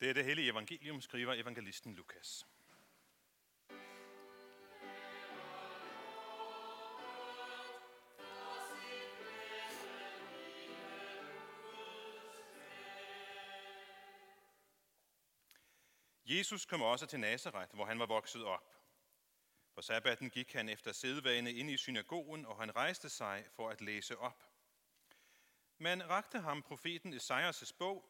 Det 0.00 0.10
er 0.10 0.14
det 0.14 0.24
hellige 0.24 0.50
evangelium, 0.50 1.00
skriver 1.00 1.34
evangelisten 1.34 1.94
Lukas. 1.94 2.46
Jesus 16.24 16.66
kom 16.66 16.82
også 16.82 17.06
til 17.06 17.20
Nazareth, 17.20 17.74
hvor 17.74 17.84
han 17.84 17.98
var 17.98 18.06
vokset 18.06 18.44
op. 18.44 18.74
På 19.74 19.82
sabbaten 19.82 20.30
gik 20.30 20.52
han 20.52 20.68
efter 20.68 20.92
sædvane 20.92 21.52
ind 21.52 21.70
i 21.70 21.76
synagogen, 21.76 22.46
og 22.46 22.56
han 22.56 22.76
rejste 22.76 23.08
sig 23.08 23.46
for 23.56 23.70
at 23.70 23.80
læse 23.80 24.18
op. 24.18 24.44
Man 25.78 26.10
rakte 26.10 26.38
ham 26.38 26.62
profeten 26.62 27.14
Esajas' 27.14 27.72
bog. 27.78 28.09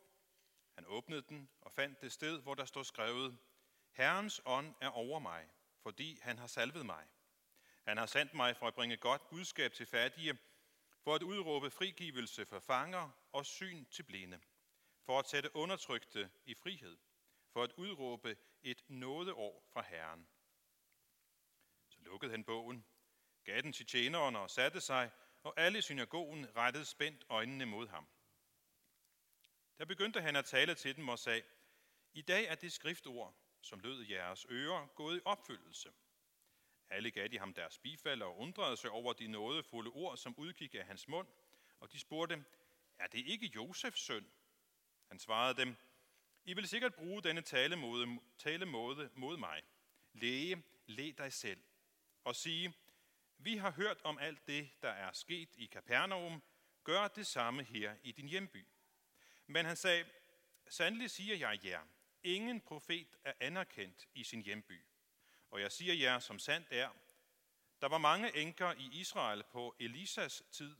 Han 0.80 0.88
åbnede 0.88 1.22
den 1.22 1.48
og 1.60 1.72
fandt 1.72 2.00
det 2.00 2.12
sted, 2.12 2.42
hvor 2.42 2.54
der 2.54 2.64
stod 2.64 2.84
skrevet, 2.84 3.38
Herrens 3.92 4.42
ånd 4.44 4.74
er 4.80 4.88
over 4.88 5.18
mig, 5.18 5.48
fordi 5.82 6.18
han 6.22 6.38
har 6.38 6.46
salvet 6.46 6.86
mig. 6.86 7.08
Han 7.84 7.96
har 7.96 8.06
sendt 8.06 8.34
mig 8.34 8.56
for 8.56 8.66
at 8.66 8.74
bringe 8.74 8.96
godt 8.96 9.28
budskab 9.28 9.72
til 9.72 9.86
fattige, 9.86 10.38
for 11.04 11.14
at 11.14 11.22
udråbe 11.22 11.70
frigivelse 11.70 12.46
for 12.46 12.58
fanger 12.58 13.10
og 13.32 13.46
syn 13.46 13.84
til 13.84 14.02
blinde, 14.02 14.40
for 15.04 15.18
at 15.18 15.28
sætte 15.28 15.56
undertrykte 15.56 16.30
i 16.44 16.54
frihed, 16.54 16.98
for 17.52 17.62
at 17.62 17.72
udråbe 17.72 18.36
et 18.62 18.84
nådeår 18.88 19.64
fra 19.72 19.82
Herren. 19.82 20.28
Så 21.88 21.98
lukkede 22.00 22.30
han 22.30 22.44
bogen, 22.44 22.84
gav 23.44 23.62
den 23.62 23.72
til 23.72 23.86
tjeneren 23.86 24.36
og 24.36 24.50
satte 24.50 24.80
sig, 24.80 25.10
og 25.42 25.54
alle 25.56 25.78
i 25.78 25.82
synagogen 25.82 26.56
rettede 26.56 26.84
spændt 26.84 27.24
øjnene 27.28 27.66
mod 27.66 27.88
ham. 27.88 28.06
Der 29.80 29.86
begyndte 29.86 30.20
han 30.20 30.36
at 30.36 30.44
tale 30.44 30.74
til 30.74 30.96
dem 30.96 31.08
og 31.08 31.18
sagde, 31.18 31.42
I 32.12 32.22
dag 32.22 32.44
er 32.44 32.54
det 32.54 32.72
skriftord, 32.72 33.34
som 33.60 33.80
lød 33.80 34.02
i 34.02 34.12
jeres 34.12 34.46
ører, 34.50 34.86
gået 34.86 35.18
i 35.18 35.20
opfyldelse. 35.24 35.92
Alle 36.90 37.10
gav 37.10 37.28
de 37.28 37.38
ham 37.38 37.54
deres 37.54 37.78
bifald 37.78 38.22
og 38.22 38.38
undrede 38.38 38.76
sig 38.76 38.90
over 38.90 39.12
de 39.12 39.28
nådefulde 39.28 39.90
ord, 39.90 40.16
som 40.16 40.34
udgik 40.38 40.74
af 40.74 40.84
hans 40.84 41.08
mund, 41.08 41.28
og 41.80 41.92
de 41.92 42.00
spurgte, 42.00 42.44
er 42.98 43.06
det 43.06 43.26
ikke 43.26 43.46
Josefs 43.46 44.00
søn? 44.00 44.30
Han 45.08 45.18
svarede 45.18 45.60
dem, 45.60 45.76
I 46.44 46.54
vil 46.54 46.68
sikkert 46.68 46.94
bruge 46.94 47.22
denne 47.22 47.42
talemåde, 47.42 48.20
talemåde 48.38 49.10
mod 49.14 49.36
mig. 49.36 49.62
Læge, 50.12 50.62
læg 50.86 51.18
dig 51.18 51.32
selv, 51.32 51.62
og 52.24 52.36
sige, 52.36 52.74
vi 53.38 53.56
har 53.56 53.70
hørt 53.70 54.02
om 54.02 54.18
alt 54.18 54.46
det, 54.46 54.70
der 54.82 54.90
er 54.90 55.12
sket 55.12 55.48
i 55.56 55.66
Kapernaum. 55.66 56.42
Gør 56.84 57.08
det 57.08 57.26
samme 57.26 57.64
her 57.64 57.96
i 58.02 58.12
din 58.12 58.28
hjemby. 58.28 58.66
Men 59.50 59.66
han 59.66 59.76
sagde, 59.76 60.04
sandelig 60.68 61.10
siger 61.10 61.36
jeg 61.36 61.64
jer, 61.64 61.82
ingen 62.22 62.60
profet 62.60 63.16
er 63.24 63.32
anerkendt 63.40 64.08
i 64.14 64.24
sin 64.24 64.42
hjemby. 64.42 64.84
Og 65.50 65.60
jeg 65.60 65.72
siger 65.72 65.94
jer, 65.94 66.18
som 66.18 66.38
sandt 66.38 66.68
er, 66.70 66.90
der 67.80 67.88
var 67.88 67.98
mange 67.98 68.36
enker 68.36 68.72
i 68.72 68.88
Israel 68.92 69.42
på 69.42 69.76
Elisas 69.80 70.42
tid, 70.50 70.76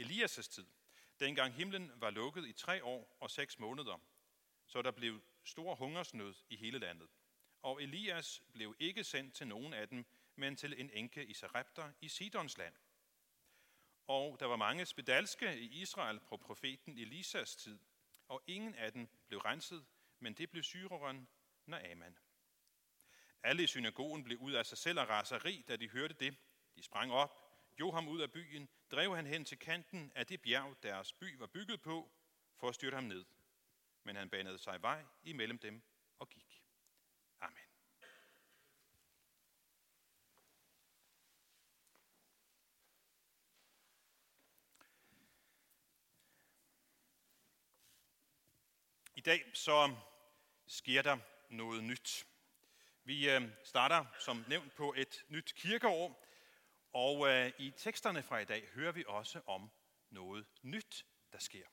Elias' 0.00 0.50
tid, 0.50 0.66
dengang 1.20 1.54
himlen 1.54 1.92
var 1.96 2.10
lukket 2.10 2.46
i 2.46 2.52
tre 2.52 2.84
år 2.84 3.16
og 3.20 3.30
seks 3.30 3.58
måneder, 3.58 3.98
så 4.66 4.82
der 4.82 4.90
blev 4.90 5.22
stor 5.44 5.74
hungersnød 5.74 6.34
i 6.48 6.56
hele 6.56 6.78
landet. 6.78 7.08
Og 7.62 7.82
Elias 7.82 8.42
blev 8.52 8.76
ikke 8.78 9.04
sendt 9.04 9.34
til 9.34 9.46
nogen 9.46 9.72
af 9.74 9.88
dem, 9.88 10.06
men 10.36 10.56
til 10.56 10.80
en 10.80 10.90
enke 10.90 11.24
i 11.24 11.34
Sarepta 11.34 11.92
i 12.00 12.08
Sidons 12.08 12.58
land. 12.58 12.74
Og 14.08 14.40
der 14.40 14.46
var 14.46 14.56
mange 14.56 14.86
spedalske 14.86 15.58
i 15.58 15.80
Israel 15.80 16.20
på 16.20 16.36
profeten 16.36 16.98
Elisas 16.98 17.56
tid, 17.56 17.78
og 18.28 18.42
ingen 18.46 18.74
af 18.74 18.92
dem 18.92 19.08
blev 19.26 19.40
renset, 19.40 19.86
men 20.18 20.34
det 20.34 20.50
blev 20.50 20.62
syreren 20.62 21.28
Naaman. 21.66 22.18
Alle 23.42 23.62
i 23.62 23.66
synagogen 23.66 24.24
blev 24.24 24.38
ud 24.38 24.52
af 24.52 24.66
sig 24.66 24.78
selv 24.78 24.98
af 24.98 25.08
raseri, 25.08 25.64
da 25.68 25.76
de 25.76 25.88
hørte 25.88 26.14
det. 26.14 26.36
De 26.76 26.82
sprang 26.82 27.12
op, 27.12 27.48
jo 27.80 27.90
ham 27.90 28.08
ud 28.08 28.20
af 28.20 28.32
byen, 28.32 28.68
drev 28.90 29.16
han 29.16 29.26
hen 29.26 29.44
til 29.44 29.58
kanten 29.58 30.12
af 30.14 30.26
det 30.26 30.42
bjerg, 30.42 30.82
deres 30.82 31.12
by 31.12 31.36
var 31.38 31.46
bygget 31.46 31.82
på, 31.82 32.12
for 32.56 32.68
at 32.68 32.74
styrte 32.74 32.94
ham 32.94 33.04
ned. 33.04 33.24
Men 34.02 34.16
han 34.16 34.30
banede 34.30 34.58
sig 34.58 34.82
vej 34.82 35.04
imellem 35.22 35.58
dem 35.58 35.82
og 36.18 36.28
gik. 36.28 36.64
Amen. 37.40 37.68
I 49.17 49.17
dag 49.28 49.44
så 49.54 49.94
sker 50.66 51.02
der 51.02 51.18
noget 51.50 51.84
nyt. 51.84 52.26
Vi 53.04 53.30
øh, 53.30 53.42
starter 53.64 54.04
som 54.18 54.44
nævnt 54.48 54.74
på 54.74 54.94
et 54.96 55.24
nyt 55.28 55.54
kirkeår, 55.56 56.26
og 56.92 57.28
øh, 57.28 57.52
i 57.58 57.70
teksterne 57.76 58.22
fra 58.22 58.38
i 58.38 58.44
dag 58.44 58.68
hører 58.74 58.92
vi 58.92 59.04
også 59.06 59.40
om 59.46 59.70
noget 60.10 60.46
nyt, 60.62 61.06
der 61.32 61.38
sker. 61.38 61.66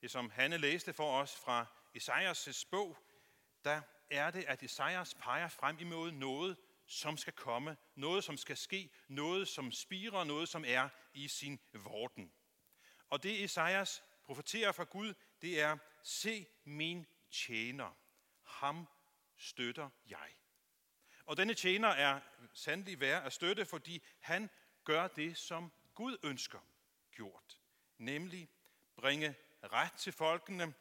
Det 0.00 0.10
som 0.10 0.30
Hanne 0.30 0.58
læste 0.58 0.92
for 0.92 1.20
os 1.20 1.36
fra 1.36 1.66
Esajas' 1.98 2.64
bog, 2.70 2.98
der 3.64 3.82
er 4.10 4.30
det, 4.30 4.44
at 4.44 4.62
Esajas 4.62 5.14
peger 5.14 5.48
frem 5.48 5.78
imod 5.78 6.12
noget, 6.12 6.56
som 6.86 7.16
skal 7.16 7.32
komme, 7.32 7.76
noget, 7.94 8.24
som 8.24 8.36
skal 8.36 8.56
ske, 8.56 8.90
noget, 9.08 9.48
som 9.48 9.72
spirer, 9.72 10.24
noget, 10.24 10.48
som 10.48 10.64
er 10.66 10.88
i 11.14 11.28
sin 11.28 11.60
vorden. 11.72 12.32
Og 13.10 13.22
det 13.22 13.44
Esajas 13.44 14.02
profeterer 14.24 14.72
fra 14.72 14.84
Gud, 14.84 15.14
det 15.42 15.60
er, 15.60 15.78
se 16.02 16.46
min 16.64 17.06
tjener, 17.30 17.98
ham 18.42 18.88
støtter 19.36 19.90
jeg. 20.06 20.34
Og 21.26 21.36
denne 21.36 21.54
tjener 21.54 21.88
er 21.88 22.20
sandelig 22.52 23.00
værd 23.00 23.26
at 23.26 23.32
støtte, 23.32 23.64
fordi 23.64 24.02
han 24.20 24.50
gør 24.84 25.08
det, 25.08 25.38
som 25.38 25.72
Gud 25.94 26.18
ønsker 26.22 26.60
gjort. 27.12 27.60
Nemlig 27.98 28.50
bringe 28.96 29.34
ret 29.62 29.92
til 29.92 30.12
folkene, 30.12 30.74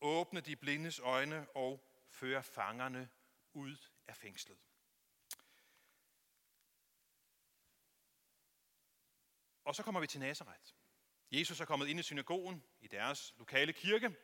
åbne 0.00 0.40
de 0.40 0.56
blindes 0.56 0.98
øjne 0.98 1.48
og 1.50 1.88
føre 2.10 2.42
fangerne 2.42 3.10
ud 3.52 3.76
af 4.08 4.16
fængslet. 4.16 4.58
Og 9.64 9.74
så 9.74 9.82
kommer 9.82 10.00
vi 10.00 10.06
til 10.06 10.20
Nazareth. 10.20 10.77
Jesus 11.30 11.60
er 11.60 11.64
kommet 11.64 11.88
ind 11.88 12.00
i 12.00 12.02
synagogen, 12.02 12.64
i 12.80 12.86
deres 12.86 13.34
lokale 13.38 13.72
kirke, 13.72 14.16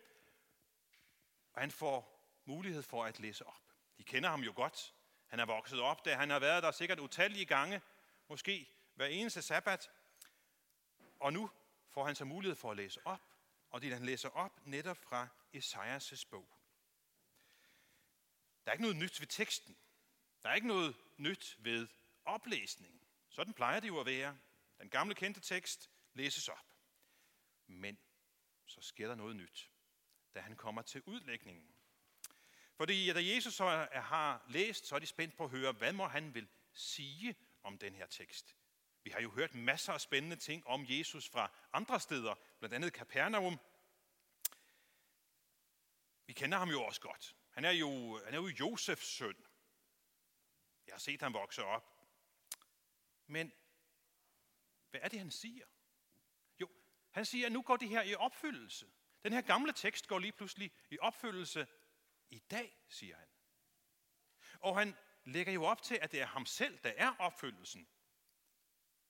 og 1.53 1.61
han 1.61 1.71
får 1.71 2.15
mulighed 2.45 2.83
for 2.83 3.05
at 3.05 3.21
læse 3.21 3.47
op. 3.47 3.63
De 3.99 4.05
kender 4.05 4.31
ham 4.31 4.41
jo 4.41 4.53
godt. 4.57 4.95
Han 5.27 5.41
er 5.41 5.45
vokset 5.45 5.81
op 5.81 6.05
der. 6.05 6.17
Han 6.17 6.31
har 6.31 6.39
været 6.39 6.63
der 6.63 6.71
sikkert 6.71 7.01
utallige 7.01 7.45
gange, 7.45 7.81
måske 8.29 8.69
hver 8.95 9.07
eneste 9.07 9.43
sabbat. 9.43 9.91
Og 11.21 11.33
nu 11.33 11.51
får 11.91 12.05
han 12.05 12.15
så 12.15 12.25
mulighed 12.25 12.57
for 12.57 12.71
at 12.71 12.77
læse 12.77 13.07
op, 13.07 13.21
og 13.71 13.83
det 13.83 13.93
han 13.93 14.05
læser 14.05 14.29
op 14.29 14.67
netop 14.67 14.97
fra 14.97 15.29
Esajas' 15.57 16.25
bog. 16.31 16.49
Der 18.65 18.71
er 18.71 18.73
ikke 18.73 18.83
noget 18.83 18.97
nyt 18.97 19.21
ved 19.21 19.27
teksten. 19.27 19.77
Der 20.43 20.49
er 20.49 20.55
ikke 20.55 20.67
noget 20.67 20.97
nyt 21.17 21.57
ved 21.59 21.89
oplæsningen. 22.25 23.01
Sådan 23.29 23.55
plejer 23.55 23.81
det 23.81 23.89
jo 23.89 24.01
at 24.01 24.07
være. 24.07 24.39
Den 24.81 24.91
gamle 24.91 25.15
kendte 25.15 25.41
tekst 25.41 25.91
læses 26.15 26.49
op. 26.49 26.74
Men 27.67 27.99
så 28.67 28.81
sker 28.81 29.09
der 29.09 29.15
noget 29.15 29.37
nyt, 29.37 29.71
da 30.35 30.41
han 30.41 30.57
kommer 30.57 30.83
til 30.83 31.03
udlægningen. 31.07 31.75
Fordi 32.77 33.13
da 33.13 33.25
Jesus 33.25 33.55
så 33.55 33.89
har 33.93 34.45
læst, 34.49 34.87
så 34.87 34.95
er 34.95 34.99
de 34.99 35.07
spændt 35.07 35.37
på 35.37 35.45
at 35.45 35.51
høre, 35.51 35.73
hvad 35.73 35.93
må 35.93 36.07
han 36.07 36.35
vil 36.35 36.49
sige 36.73 37.37
om 37.63 37.79
den 37.79 37.95
her 37.95 38.07
tekst. 38.07 38.57
Vi 39.03 39.11
har 39.11 39.21
jo 39.21 39.31
hørt 39.31 39.55
masser 39.55 39.93
af 39.93 40.01
spændende 40.01 40.37
ting 40.37 40.67
om 40.67 40.87
Jesus 40.89 41.29
fra 41.29 41.51
andre 41.73 42.01
steder, 42.01 42.35
blandt 42.59 42.75
andet 42.75 42.93
Kapernaum. 42.93 43.61
Vi 46.27 46.33
kender 46.33 46.59
ham 46.59 46.71
jo 46.71 46.83
også 46.83 47.01
godt. 47.01 47.37
Han 47.51 47.65
er 47.65 47.71
jo, 47.71 48.21
han 48.25 48.35
er 48.35 48.39
jo 48.39 48.47
Josefs 48.47 49.07
søn. 49.07 49.47
Jeg 50.87 50.95
har 50.95 50.99
set 50.99 51.23
ham 51.23 51.35
vokse 51.35 51.65
op. 51.65 51.91
Men 53.27 53.53
hvad 54.91 55.01
er 55.01 55.09
det, 55.09 55.19
han 55.19 55.31
siger? 55.31 55.67
Han 57.15 57.25
siger, 57.25 57.47
at 57.47 57.53
nu 57.53 57.63
går 57.63 57.77
det 57.77 57.89
her 57.89 58.03
i 58.03 58.15
opfyldelse. 58.15 58.87
Den 59.23 59.33
her 59.33 59.41
gamle 59.41 59.73
tekst 59.73 60.07
går 60.07 60.19
lige 60.19 60.33
pludselig 60.33 60.73
i 60.91 60.99
opfyldelse 60.99 61.67
i 62.31 62.39
dag, 62.39 62.85
siger 62.89 63.17
han. 63.17 63.29
Og 64.61 64.79
han 64.79 64.97
lægger 65.25 65.53
jo 65.53 65.65
op 65.65 65.83
til, 65.83 65.99
at 66.03 66.13
det 66.13 66.21
er 66.21 66.27
ham 66.27 66.47
selv, 66.47 66.79
der 66.79 66.93
er 66.97 67.15
opfyldelsen. 67.19 67.89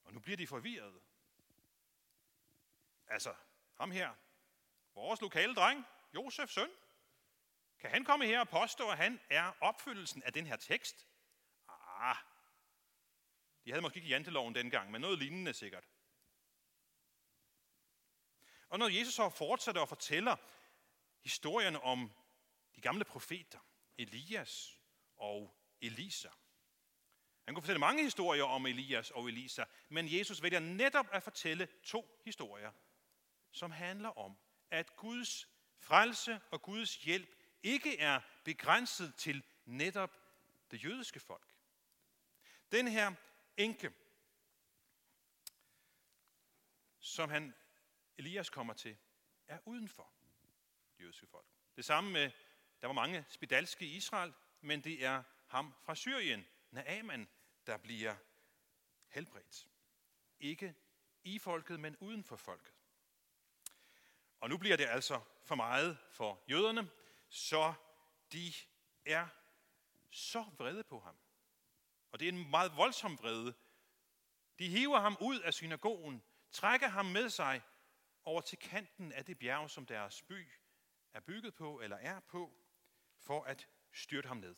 Og 0.04 0.14
nu 0.14 0.20
bliver 0.20 0.36
de 0.36 0.46
forvirrede. 0.46 1.00
Altså, 3.06 3.34
ham 3.74 3.90
her, 3.90 4.14
vores 4.94 5.20
lokale 5.20 5.54
dreng, 5.54 5.84
Josefs 6.14 6.52
søn, 6.52 6.70
kan 7.78 7.90
han 7.90 8.04
komme 8.04 8.26
her 8.26 8.40
og 8.40 8.48
påstå, 8.48 8.90
at 8.90 8.96
han 8.96 9.20
er 9.30 9.52
opfyldelsen 9.60 10.22
af 10.22 10.32
den 10.32 10.46
her 10.46 10.56
tekst? 10.56 11.08
Ah, 11.68 12.16
de 13.64 13.70
havde 13.70 13.82
måske 13.82 13.96
ikke 13.96 14.08
janteloven 14.08 14.54
dengang, 14.54 14.90
men 14.90 15.00
noget 15.00 15.18
lignende 15.18 15.54
sikkert. 15.54 15.84
Og 18.69 18.78
når 18.78 18.88
Jesus 18.88 19.14
så 19.14 19.28
fortsætter 19.28 19.81
og 19.81 19.88
fortæller 19.88 20.37
historien 21.22 21.76
om 21.76 22.12
de 22.76 22.81
gamle 22.81 23.05
profeter, 23.05 23.58
Elias 23.99 24.81
og 25.16 25.56
Elisa. 25.81 26.28
Han 27.44 27.55
kunne 27.55 27.62
fortælle 27.62 27.78
mange 27.78 28.02
historier 28.02 28.44
om 28.44 28.66
Elias 28.66 29.11
og 29.11 29.28
Elisa, 29.28 29.64
men 29.88 30.12
Jesus 30.12 30.43
vælger 30.43 30.61
netop 30.61 31.06
at 31.12 31.22
fortælle 31.22 31.69
to 31.82 32.20
historier, 32.25 32.72
som 33.50 33.70
handler 33.70 34.19
om, 34.19 34.37
at 34.70 34.96
Guds 34.96 35.49
frelse 35.81 36.40
og 36.50 36.62
Guds 36.62 36.96
hjælp 36.96 37.28
ikke 37.62 37.99
er 37.99 38.20
begrænset 38.44 39.14
til 39.14 39.44
netop 39.64 40.10
det 40.70 40.84
jødiske 40.84 41.20
folk. 41.20 41.55
Den 42.72 42.88
her 42.88 43.12
enke, 43.56 43.93
som 47.00 47.31
han 47.31 47.55
Elias 48.19 48.50
kommer 48.50 48.75
til, 48.75 48.96
er 49.46 49.58
udenfor 49.64 50.12
de 50.99 51.02
jødiske 51.02 51.26
folk. 51.26 51.46
Det 51.76 51.84
samme 51.84 52.11
med, 52.11 52.31
der 52.81 52.87
var 52.87 52.94
mange 52.94 53.25
spedalske 53.28 53.87
i 53.87 53.96
Israel, 53.96 54.34
men 54.61 54.84
det 54.84 55.05
er 55.05 55.22
ham 55.46 55.75
fra 55.82 55.94
Syrien, 55.94 56.46
Naaman, 56.70 57.28
der 57.66 57.76
bliver 57.76 58.16
helbredt. 59.08 59.69
Ikke 60.40 60.75
i 61.25 61.38
folket, 61.38 61.81
men 61.81 61.96
uden 61.96 62.25
for 62.25 62.37
folket. 62.37 62.75
Og 64.40 64.49
nu 64.49 64.58
bliver 64.58 64.76
det 64.76 64.87
altså 64.87 65.20
for 65.43 65.55
meget 65.55 65.99
for 66.10 66.44
jøderne, 66.50 66.90
så 67.28 67.75
de 68.32 68.52
er 69.05 69.28
så 70.10 70.43
vrede 70.58 70.84
på 70.84 71.00
ham. 71.00 71.17
Og 72.12 72.20
det 72.20 72.28
er 72.28 72.32
en 72.32 72.50
meget 72.50 72.76
voldsom 72.76 73.19
vrede. 73.19 73.55
De 74.58 74.69
hiver 74.69 75.00
ham 75.00 75.17
ud 75.20 75.40
af 75.40 75.55
synagogen, 75.55 76.22
trækker 76.50 76.88
ham 76.88 77.06
med 77.06 77.31
sig 77.31 77.62
over 78.24 78.40
til 78.40 78.58
kanten 78.58 79.12
af 79.12 79.24
det 79.24 79.38
bjerg, 79.38 79.70
som 79.70 79.86
deres 79.86 80.22
by 80.22 80.48
er 81.12 81.20
bygget 81.20 81.54
på 81.54 81.80
eller 81.80 81.96
er 81.96 82.20
på, 82.20 82.64
for 83.18 83.44
at 83.44 83.68
styrte 83.92 84.28
ham 84.28 84.36
ned. 84.36 84.56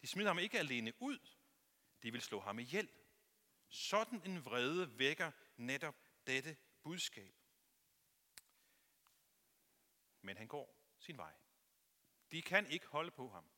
De 0.00 0.06
smider 0.06 0.28
ham 0.28 0.38
ikke 0.38 0.58
alene 0.58 0.92
ud, 1.02 1.18
de 2.02 2.12
vil 2.12 2.22
slå 2.22 2.40
ham 2.40 2.58
ihjel. 2.58 2.88
Sådan 3.68 4.22
en 4.24 4.44
vrede 4.44 4.98
vækker 4.98 5.32
netop 5.56 5.94
dette 6.26 6.56
budskab. 6.82 7.34
Men 10.22 10.36
han 10.36 10.48
går 10.48 10.94
sin 10.98 11.16
vej. 11.16 11.34
De 12.30 12.42
kan 12.42 12.66
ikke 12.66 12.86
holde 12.86 13.10
på 13.10 13.28
ham. 13.28 13.50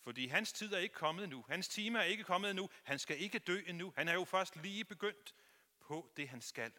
Fordi 0.00 0.26
hans 0.26 0.52
tid 0.52 0.72
er 0.72 0.78
ikke 0.78 0.94
kommet 0.94 1.28
nu. 1.28 1.44
Hans 1.48 1.68
time 1.68 1.98
er 1.98 2.02
ikke 2.02 2.24
kommet 2.24 2.56
nu. 2.56 2.70
Han 2.84 2.98
skal 2.98 3.20
ikke 3.20 3.38
dø 3.38 3.62
endnu. 3.66 3.92
Han 3.96 4.08
er 4.08 4.12
jo 4.12 4.24
først 4.24 4.56
lige 4.56 4.84
begyndt 4.84 5.34
på 5.80 6.12
det, 6.16 6.28
han 6.28 6.40
skal. 6.40 6.72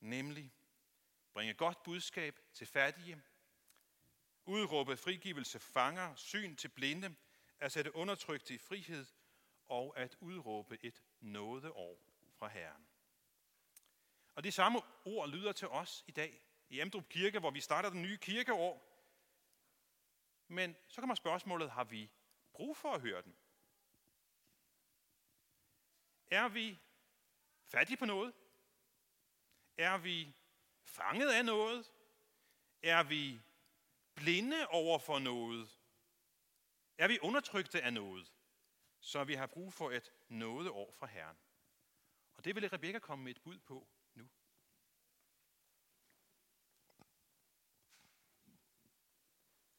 Nemlig 0.00 0.52
bringe 1.32 1.54
godt 1.54 1.82
budskab 1.82 2.40
til 2.54 2.66
fattige, 2.66 3.22
udråbe 4.44 4.96
frigivelse 4.96 5.58
fanger, 5.58 6.14
syn 6.14 6.56
til 6.56 6.68
blinde, 6.68 7.16
at 7.58 7.72
sætte 7.72 7.94
undertrykte 7.94 8.54
i 8.54 8.58
frihed 8.58 9.06
og 9.68 9.98
at 9.98 10.16
udråbe 10.20 10.78
et 10.82 11.02
nådeår 11.20 12.02
fra 12.32 12.48
Herren. 12.48 12.88
Og 14.34 14.44
de 14.44 14.52
samme 14.52 14.80
ord 15.04 15.28
lyder 15.28 15.52
til 15.52 15.68
os 15.68 16.04
i 16.06 16.12
dag 16.12 16.42
i 16.68 16.80
Amdrup 16.80 17.08
Kirke, 17.08 17.38
hvor 17.38 17.50
vi 17.50 17.60
starter 17.60 17.90
den 17.90 18.02
nye 18.02 18.16
kirkeår. 18.16 18.84
Men 20.48 20.76
så 20.88 21.00
kommer 21.00 21.14
spørgsmålet, 21.14 21.70
har 21.70 21.84
vi 21.84 22.10
brug 22.52 22.76
for 22.76 22.92
at 22.92 23.00
høre 23.00 23.22
den? 23.22 23.36
Er 26.30 26.48
vi 26.48 26.78
fattige 27.64 27.96
på 27.96 28.04
noget? 28.04 28.34
Er 29.78 29.98
vi 29.98 30.34
fanget 30.84 31.30
af 31.30 31.44
noget? 31.44 31.92
Er 32.82 33.02
vi 33.02 33.40
blinde 34.14 34.66
over 34.66 34.98
for 34.98 35.18
noget? 35.18 35.78
Er 36.98 37.08
vi 37.08 37.18
undertrykte 37.22 37.82
af 37.82 37.92
noget? 37.92 38.32
Så 39.00 39.24
vi 39.24 39.34
har 39.34 39.46
brug 39.46 39.72
for 39.72 39.90
et 39.90 40.12
nådeår 40.28 40.92
fra 40.92 41.06
Herren. 41.06 41.36
Og 42.36 42.44
det 42.44 42.54
vil 42.54 42.68
Rebekka 42.68 42.98
komme 42.98 43.24
med 43.24 43.30
et 43.36 43.42
bud 43.42 43.58
på 43.58 43.88
nu. 44.14 44.28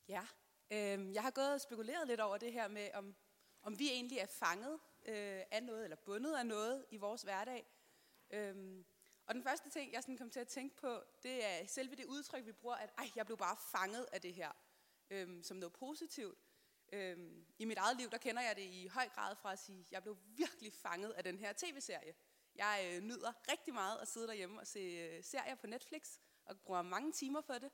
Ja, 0.07 0.27
øh, 0.71 1.13
jeg 1.13 1.23
har 1.23 1.31
gået 1.31 1.53
og 1.53 1.61
spekuleret 1.61 2.07
lidt 2.07 2.19
over 2.19 2.37
det 2.37 2.53
her 2.53 2.67
med, 2.67 2.89
om, 2.93 3.15
om 3.61 3.79
vi 3.79 3.89
egentlig 3.89 4.17
er 4.17 4.25
fanget 4.25 4.79
øh, 5.05 5.43
af 5.51 5.63
noget, 5.63 5.83
eller 5.83 5.97
bundet 5.97 6.35
af 6.35 6.45
noget 6.45 6.85
i 6.89 6.97
vores 6.97 7.21
hverdag. 7.21 7.65
Øh, 8.29 8.85
og 9.29 9.35
den 9.35 9.43
første 9.43 9.69
ting, 9.69 9.93
jeg 9.93 10.03
sådan 10.03 10.17
kom 10.17 10.29
til 10.29 10.39
at 10.39 10.47
tænke 10.47 10.75
på, 10.75 11.03
det 11.23 11.45
er 11.45 11.65
selve 11.67 11.95
det 11.95 12.05
udtryk, 12.05 12.45
vi 12.45 12.51
bruger, 12.51 12.75
at 12.75 12.93
Ej, 12.97 13.09
jeg 13.15 13.25
blev 13.25 13.37
bare 13.37 13.57
fanget 13.71 14.07
af 14.11 14.21
det 14.21 14.33
her, 14.33 14.51
øhm, 15.09 15.43
som 15.43 15.57
noget 15.57 15.73
positivt. 15.73 16.39
Øhm, 16.93 17.45
I 17.59 17.65
mit 17.65 17.77
eget 17.77 17.97
liv, 17.97 18.09
der 18.09 18.17
kender 18.17 18.41
jeg 18.41 18.55
det 18.55 18.61
i 18.61 18.87
høj 18.87 19.09
grad 19.09 19.35
fra 19.35 19.51
at 19.51 19.59
sige, 19.59 19.87
jeg 19.91 20.03
blev 20.03 20.17
virkelig 20.23 20.73
fanget 20.73 21.11
af 21.11 21.23
den 21.23 21.39
her 21.39 21.53
tv-serie. 21.57 22.15
Jeg 22.55 22.91
øh, 22.93 23.01
nyder 23.01 23.51
rigtig 23.51 23.73
meget 23.73 23.99
at 23.99 24.07
sidde 24.07 24.27
derhjemme 24.27 24.59
og 24.59 24.67
se 24.67 24.79
øh, 24.79 25.23
serier 25.23 25.55
på 25.55 25.67
Netflix, 25.67 26.17
og 26.45 26.59
bruger 26.59 26.81
mange 26.81 27.11
timer 27.11 27.41
for 27.41 27.53
det, 27.53 27.71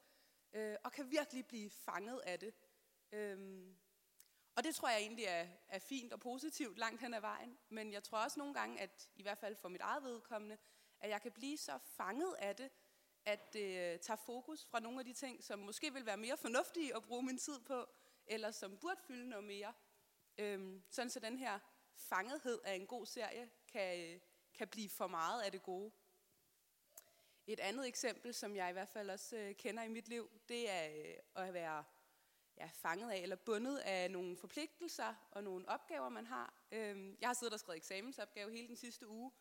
øh, 0.53 0.75
og 0.83 0.91
kan 0.91 1.11
virkelig 1.11 1.47
blive 1.47 1.69
fanget 1.69 2.19
af 2.19 2.39
det. 2.39 2.53
Øhm, 3.11 3.77
og 4.55 4.63
det 4.63 4.75
tror 4.75 4.89
jeg 4.89 4.99
egentlig 4.99 5.25
er, 5.25 5.47
er 5.67 5.79
fint 5.79 6.13
og 6.13 6.19
positivt 6.19 6.77
langt 6.77 7.01
hen 7.01 7.13
ad 7.13 7.21
vejen, 7.21 7.57
men 7.69 7.93
jeg 7.93 8.03
tror 8.03 8.23
også 8.23 8.39
nogle 8.39 8.53
gange, 8.53 8.81
at 8.81 9.09
i 9.15 9.21
hvert 9.21 9.37
fald 9.37 9.55
for 9.55 9.69
mit 9.69 9.81
eget 9.81 10.03
vedkommende, 10.03 10.57
at 10.99 11.09
jeg 11.09 11.21
kan 11.21 11.31
blive 11.31 11.57
så 11.57 11.77
fanget 11.77 12.35
af 12.39 12.55
det, 12.55 12.71
at 13.25 13.53
det 13.53 14.01
tager 14.01 14.17
fokus 14.17 14.65
fra 14.65 14.79
nogle 14.79 14.99
af 14.99 15.05
de 15.05 15.13
ting, 15.13 15.43
som 15.43 15.59
måske 15.59 15.93
vil 15.93 16.05
være 16.05 16.17
mere 16.17 16.37
fornuftige 16.37 16.95
at 16.95 17.03
bruge 17.03 17.23
min 17.23 17.37
tid 17.37 17.59
på, 17.59 17.85
eller 18.25 18.51
som 18.51 18.77
burde 18.77 18.99
fylde 19.07 19.29
noget 19.29 19.43
mere. 19.43 19.73
Øhm, 20.37 20.83
sådan 20.89 21.09
så 21.09 21.19
den 21.19 21.37
her 21.37 21.59
fangethed 21.95 22.61
af 22.63 22.73
en 22.73 22.87
god 22.87 23.05
serie 23.05 23.49
kan, 23.67 23.99
øh, 23.99 24.19
kan 24.53 24.67
blive 24.67 24.89
for 24.89 25.07
meget 25.07 25.41
af 25.41 25.51
det 25.51 25.63
gode. 25.63 25.91
Et 27.47 27.59
andet 27.59 27.87
eksempel, 27.87 28.33
som 28.33 28.55
jeg 28.55 28.69
i 28.69 28.73
hvert 28.73 28.89
fald 28.89 29.09
også 29.09 29.37
øh, 29.37 29.55
kender 29.55 29.83
i 29.83 29.87
mit 29.87 30.07
liv, 30.07 30.29
det 30.49 30.69
er 30.69 30.89
øh, 31.35 31.45
at 31.45 31.53
være 31.53 31.83
ja, 32.57 32.69
fanget 32.73 33.11
af 33.11 33.17
eller 33.17 33.35
bundet 33.35 33.77
af 33.77 34.11
nogle 34.11 34.37
forpligtelser 34.37 35.13
og 35.31 35.43
nogle 35.43 35.69
opgaver, 35.69 36.09
man 36.09 36.25
har. 36.25 36.53
Øhm, 36.71 37.17
jeg 37.21 37.29
har 37.29 37.33
siddet 37.33 37.53
og 37.53 37.59
skrevet 37.59 37.77
eksamensopgave 37.77 38.51
hele 38.51 38.67
den 38.67 38.75
sidste 38.75 39.07
uge, 39.07 39.31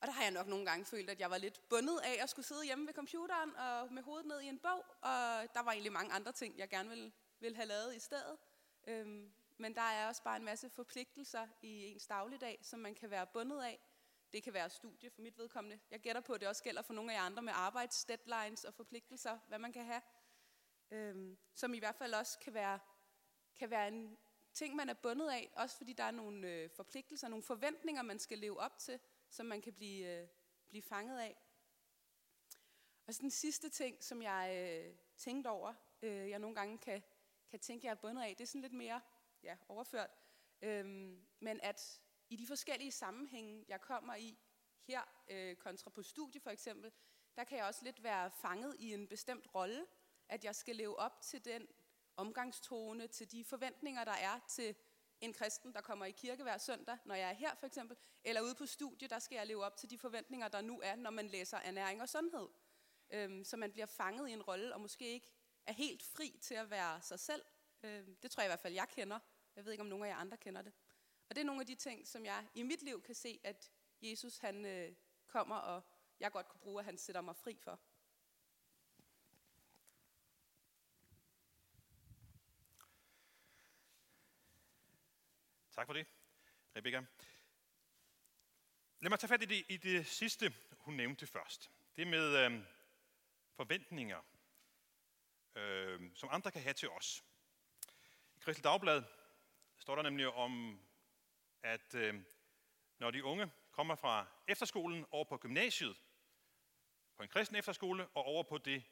og 0.00 0.06
der 0.06 0.12
har 0.12 0.22
jeg 0.22 0.30
nok 0.30 0.46
nogle 0.46 0.66
gange 0.66 0.84
følt, 0.84 1.10
at 1.10 1.20
jeg 1.20 1.30
var 1.30 1.38
lidt 1.38 1.68
bundet 1.68 1.98
af 1.98 2.22
at 2.22 2.30
skulle 2.30 2.46
sidde 2.46 2.64
hjemme 2.64 2.86
ved 2.86 2.94
computeren 2.94 3.56
og 3.56 3.92
med 3.92 4.02
hovedet 4.02 4.26
ned 4.26 4.40
i 4.40 4.46
en 4.46 4.58
bog, 4.58 4.84
og 5.00 5.46
der 5.54 5.62
var 5.62 5.72
egentlig 5.72 5.92
mange 5.92 6.12
andre 6.12 6.32
ting, 6.32 6.58
jeg 6.58 6.68
gerne 6.68 6.88
ville 6.88 7.12
vil 7.40 7.56
have 7.56 7.68
lavet 7.68 7.96
i 7.96 7.98
stedet. 7.98 8.38
Øhm, 8.86 9.32
men 9.56 9.74
der 9.74 9.82
er 9.82 10.08
også 10.08 10.22
bare 10.22 10.36
en 10.36 10.44
masse 10.44 10.70
forpligtelser 10.70 11.46
i 11.62 11.84
ens 11.86 12.06
dagligdag, 12.06 12.58
som 12.62 12.80
man 12.80 12.94
kan 12.94 13.10
være 13.10 13.26
bundet 13.26 13.62
af. 13.62 13.80
Det 14.32 14.42
kan 14.42 14.54
være 14.54 14.70
studie 14.70 15.10
for 15.10 15.22
mit 15.22 15.38
vedkommende. 15.38 15.78
Jeg 15.90 16.00
gætter 16.00 16.20
på, 16.20 16.32
at 16.32 16.40
det 16.40 16.48
også 16.48 16.62
gælder 16.62 16.82
for 16.82 16.94
nogle 16.94 17.12
af 17.12 17.16
jer 17.16 17.22
andre 17.22 17.42
med 17.42 17.52
arbejdsdeadlines 17.56 18.64
og 18.64 18.74
forpligtelser, 18.74 19.38
hvad 19.48 19.58
man 19.58 19.72
kan 19.72 19.84
have. 19.84 20.02
Øhm, 20.90 21.38
som 21.54 21.74
i 21.74 21.78
hvert 21.78 21.96
fald 21.96 22.14
også 22.14 22.38
kan 22.38 22.54
være, 22.54 22.78
kan 23.58 23.70
være 23.70 23.88
en 23.88 24.18
ting, 24.54 24.76
man 24.76 24.88
er 24.88 24.94
bundet 24.94 25.30
af, 25.30 25.50
også 25.56 25.76
fordi 25.76 25.92
der 25.92 26.04
er 26.04 26.10
nogle 26.10 26.48
øh, 26.48 26.70
forpligtelser, 26.70 27.28
nogle 27.28 27.42
forventninger, 27.42 28.02
man 28.02 28.18
skal 28.18 28.38
leve 28.38 28.60
op 28.60 28.78
til, 28.78 29.00
som 29.30 29.46
man 29.46 29.62
kan 29.62 29.72
blive, 29.72 30.20
øh, 30.20 30.28
blive 30.68 30.82
fanget 30.82 31.20
af. 31.20 31.36
Og 33.06 33.14
så 33.14 33.22
den 33.22 33.30
sidste 33.30 33.68
ting, 33.68 34.04
som 34.04 34.22
jeg 34.22 34.52
øh, 34.56 34.94
tænkte 35.16 35.48
over, 35.48 35.74
øh, 36.02 36.30
jeg 36.30 36.38
nogle 36.38 36.56
gange 36.56 36.78
kan 36.78 37.02
kan 37.50 37.60
tænke, 37.60 37.86
jeg 37.86 37.90
er 37.90 37.94
bundet 37.94 38.22
af. 38.22 38.36
Det 38.36 38.44
er 38.44 38.46
sådan 38.46 38.60
lidt 38.60 38.72
mere 38.72 39.00
ja, 39.42 39.56
overført. 39.68 40.10
øh, 40.62 40.86
men 41.40 41.60
at 41.62 42.00
i 42.28 42.36
de 42.36 42.46
forskellige 42.46 42.92
sammenhænge, 42.92 43.64
jeg 43.68 43.80
kommer 43.80 44.14
i 44.14 44.38
her, 44.82 45.02
øh, 45.28 45.56
kontra 45.56 45.90
på 45.90 46.02
studie 46.02 46.40
for 46.40 46.50
eksempel, 46.50 46.92
der 47.36 47.44
kan 47.44 47.58
jeg 47.58 47.66
også 47.66 47.84
lidt 47.84 48.02
være 48.02 48.30
fanget 48.30 48.76
i 48.78 48.94
en 48.94 49.08
bestemt 49.08 49.54
rolle, 49.54 49.86
at 50.28 50.44
jeg 50.44 50.54
skal 50.54 50.76
leve 50.76 50.98
op 50.98 51.20
til 51.20 51.44
den 51.44 51.68
omgangstone, 52.16 53.06
til 53.06 53.32
de 53.32 53.44
forventninger, 53.44 54.04
der 54.04 54.12
er 54.12 54.40
til 54.48 54.74
en 55.20 55.32
kristen, 55.32 55.74
der 55.74 55.80
kommer 55.80 56.06
i 56.06 56.10
kirke 56.10 56.42
hver 56.42 56.58
søndag, 56.58 56.98
når 57.04 57.14
jeg 57.14 57.30
er 57.30 57.34
her 57.34 57.54
for 57.54 57.66
eksempel, 57.66 57.96
eller 58.24 58.40
ude 58.40 58.54
på 58.54 58.66
studie, 58.66 59.08
der 59.08 59.18
skal 59.18 59.36
jeg 59.36 59.46
leve 59.46 59.64
op 59.64 59.76
til 59.76 59.90
de 59.90 59.98
forventninger, 59.98 60.48
der 60.48 60.60
nu 60.60 60.80
er, 60.84 60.96
når 60.96 61.10
man 61.10 61.28
læser 61.28 61.58
ernæring 61.58 62.02
og 62.02 62.08
sundhed. 62.08 62.48
Øhm, 63.10 63.44
så 63.44 63.56
man 63.56 63.72
bliver 63.72 63.86
fanget 63.86 64.28
i 64.28 64.32
en 64.32 64.42
rolle, 64.42 64.74
og 64.74 64.80
måske 64.80 65.04
ikke 65.04 65.30
er 65.66 65.72
helt 65.72 66.02
fri 66.02 66.38
til 66.42 66.54
at 66.54 66.70
være 66.70 67.02
sig 67.02 67.20
selv. 67.20 67.42
Øh, 67.82 68.06
det 68.22 68.30
tror 68.30 68.40
jeg 68.40 68.48
i 68.48 68.50
hvert 68.50 68.60
fald, 68.60 68.74
jeg 68.74 68.88
kender. 68.88 69.18
Jeg 69.56 69.64
ved 69.64 69.72
ikke, 69.72 69.82
om 69.82 69.88
nogen 69.88 70.04
af 70.04 70.08
jer 70.08 70.16
andre 70.16 70.36
kender 70.36 70.62
det. 70.62 70.72
Og 71.28 71.34
det 71.34 71.40
er 71.40 71.44
nogle 71.44 71.60
af 71.60 71.66
de 71.66 71.74
ting, 71.74 72.06
som 72.06 72.24
jeg 72.24 72.46
i 72.54 72.62
mit 72.62 72.82
liv 72.82 73.02
kan 73.02 73.14
se, 73.14 73.40
at 73.44 73.70
Jesus 74.02 74.38
han 74.38 74.64
øh, 74.64 74.94
kommer, 75.26 75.56
og 75.56 75.82
jeg 76.20 76.32
godt 76.32 76.48
kunne 76.48 76.60
bruge, 76.60 76.80
at 76.80 76.84
han 76.84 76.98
sætter 76.98 77.20
mig 77.20 77.36
fri 77.36 77.58
for. 77.62 77.80
Tak 85.78 85.86
for 85.86 85.92
det, 85.92 86.06
Rebecca. 86.76 87.04
Lad 89.00 89.10
mig 89.10 89.18
tage 89.18 89.28
fat 89.28 89.42
i 89.42 89.46
det, 89.46 89.64
i 89.68 89.76
det 89.76 90.06
sidste, 90.06 90.54
hun 90.70 90.94
nævnte 90.94 91.26
først. 91.26 91.70
Det 91.96 92.06
med 92.06 92.36
øh, 92.36 92.64
forventninger 93.56 94.20
øh, 95.54 96.00
som 96.14 96.28
andre 96.32 96.50
kan 96.50 96.62
have 96.62 96.74
til 96.74 96.90
os. 96.90 97.24
I 98.36 98.38
Kristel 98.40 98.64
Dagblad 98.64 99.02
står 99.78 99.94
der 99.94 100.02
nemlig 100.02 100.28
om, 100.28 100.80
at 101.62 101.94
øh, 101.94 102.22
når 102.98 103.10
de 103.10 103.24
unge 103.24 103.50
kommer 103.70 103.94
fra 103.94 104.26
efterskolen 104.48 105.06
over 105.10 105.24
på 105.24 105.36
gymnasiet, 105.36 105.96
på 107.16 107.22
en 107.22 107.28
kristen 107.28 107.56
efterskole, 107.56 108.08
og 108.14 108.24
over 108.24 108.42
på 108.42 108.58
det 108.58 108.82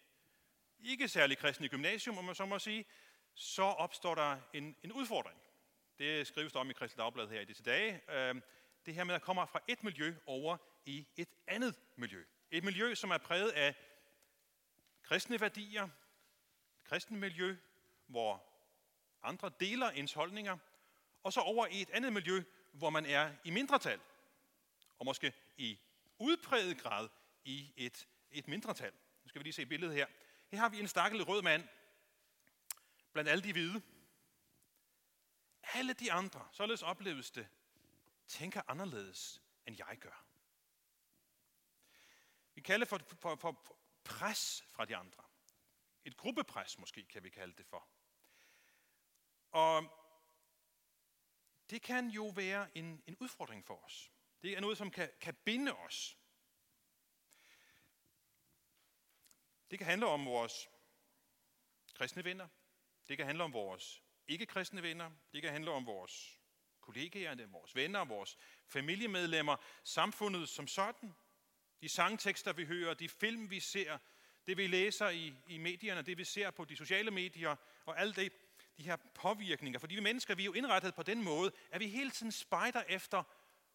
ikke 0.78 1.08
særlig 1.08 1.38
kristne 1.38 1.68
gymnasium, 1.68 2.18
om 2.18 2.24
man 2.24 2.34
så 2.34 2.46
må 2.46 2.58
sige, 2.58 2.86
så 3.34 3.62
opstår 3.62 4.14
der 4.14 4.40
en, 4.52 4.76
en 4.82 4.92
udfordring. 4.92 5.45
Det 5.98 6.26
skrives 6.26 6.52
der 6.52 6.60
om 6.60 6.70
i 6.70 6.72
Kristelig 6.72 6.98
Dagblad 6.98 7.28
her 7.28 7.40
i 7.40 7.44
disse 7.44 7.62
dage. 7.62 8.10
Øhm, 8.10 8.42
det 8.86 8.94
her 8.94 9.04
med 9.04 9.14
at 9.14 9.22
komme 9.22 9.46
fra 9.46 9.60
et 9.68 9.84
miljø 9.84 10.14
over 10.26 10.56
i 10.86 11.06
et 11.16 11.28
andet 11.46 11.74
miljø. 11.96 12.24
Et 12.50 12.64
miljø, 12.64 12.94
som 12.94 13.10
er 13.10 13.18
præget 13.18 13.50
af 13.50 13.74
kristne 15.02 15.40
værdier, 15.40 15.84
et 15.84 16.84
kristne 16.84 17.18
miljø, 17.18 17.56
hvor 18.06 18.44
andre 19.22 19.50
deler 19.60 19.90
ens 19.90 20.12
holdninger, 20.12 20.58
og 21.22 21.32
så 21.32 21.40
over 21.40 21.66
i 21.66 21.82
et 21.82 21.90
andet 21.90 22.12
miljø, 22.12 22.42
hvor 22.72 22.90
man 22.90 23.06
er 23.06 23.32
i 23.44 23.50
mindretal, 23.50 24.00
og 24.98 25.04
måske 25.04 25.32
i 25.56 25.78
udpræget 26.18 26.82
grad 26.82 27.08
i 27.44 27.72
et, 27.76 28.08
et 28.30 28.48
mindretal. 28.48 28.92
Nu 29.24 29.28
skal 29.28 29.38
vi 29.38 29.42
lige 29.42 29.52
se 29.52 29.66
billedet 29.66 29.94
her. 29.94 30.06
Her 30.50 30.58
har 30.58 30.68
vi 30.68 30.80
en 30.80 30.88
stakkel 30.88 31.22
rød 31.22 31.42
mand, 31.42 31.68
blandt 33.12 33.30
alle 33.30 33.44
de 33.44 33.52
hvide. 33.52 33.82
Alle 35.74 35.92
de 35.92 36.12
andre, 36.12 36.48
således 36.52 36.82
opleves 36.82 37.30
det, 37.30 37.48
tænker 38.28 38.62
anderledes, 38.68 39.42
end 39.66 39.76
jeg 39.78 39.98
gør. 40.00 40.24
Vi 42.54 42.60
kalder 42.60 42.86
for, 42.86 43.00
for, 43.20 43.36
for 43.36 43.76
pres 44.04 44.64
fra 44.70 44.84
de 44.84 44.96
andre. 44.96 45.24
Et 46.04 46.16
gruppepres 46.16 46.78
måske, 46.78 47.04
kan 47.04 47.24
vi 47.24 47.30
kalde 47.30 47.54
det 47.56 47.66
for. 47.66 47.88
Og 49.50 50.02
det 51.70 51.82
kan 51.82 52.08
jo 52.08 52.26
være 52.26 52.78
en, 52.78 53.02
en 53.06 53.16
udfordring 53.20 53.64
for 53.64 53.84
os. 53.84 54.12
Det 54.42 54.52
er 54.52 54.60
noget, 54.60 54.78
som 54.78 54.90
kan, 54.90 55.10
kan 55.20 55.34
binde 55.34 55.72
os. 55.72 56.18
Det 59.70 59.78
kan 59.78 59.86
handle 59.86 60.06
om 60.06 60.26
vores 60.26 60.68
kristne 61.94 62.24
venner. 62.24 62.48
Det 63.08 63.16
kan 63.16 63.26
handle 63.26 63.44
om 63.44 63.52
vores 63.52 64.02
ikke-kristne 64.28 64.82
venner. 64.82 65.10
Det 65.32 65.42
kan 65.42 65.52
handle 65.52 65.70
om 65.70 65.86
vores 65.86 66.40
kollegaer, 66.80 67.46
vores 67.46 67.74
venner, 67.74 68.04
vores 68.04 68.38
familiemedlemmer, 68.66 69.56
samfundet 69.84 70.48
som 70.48 70.66
sådan. 70.66 71.14
De 71.80 71.88
sangtekster, 71.88 72.52
vi 72.52 72.64
hører, 72.64 72.94
de 72.94 73.08
film, 73.08 73.50
vi 73.50 73.60
ser, 73.60 73.98
det 74.46 74.56
vi 74.56 74.66
læser 74.66 75.08
i, 75.08 75.34
i 75.46 75.58
medierne, 75.58 76.02
det 76.02 76.18
vi 76.18 76.24
ser 76.24 76.50
på 76.50 76.64
de 76.64 76.76
sociale 76.76 77.10
medier, 77.10 77.56
og 77.86 78.00
alt 78.00 78.16
det, 78.16 78.32
de 78.76 78.82
her 78.82 78.96
påvirkninger. 79.14 79.78
Fordi 79.78 79.94
vi 79.94 80.00
mennesker, 80.00 80.34
vi 80.34 80.42
er 80.42 80.46
jo 80.46 80.52
indrettet 80.52 80.94
på 80.94 81.02
den 81.02 81.22
måde, 81.24 81.52
at 81.70 81.80
vi 81.80 81.88
hele 81.88 82.10
tiden 82.10 82.32
spejder 82.32 82.82
efter, 82.88 83.22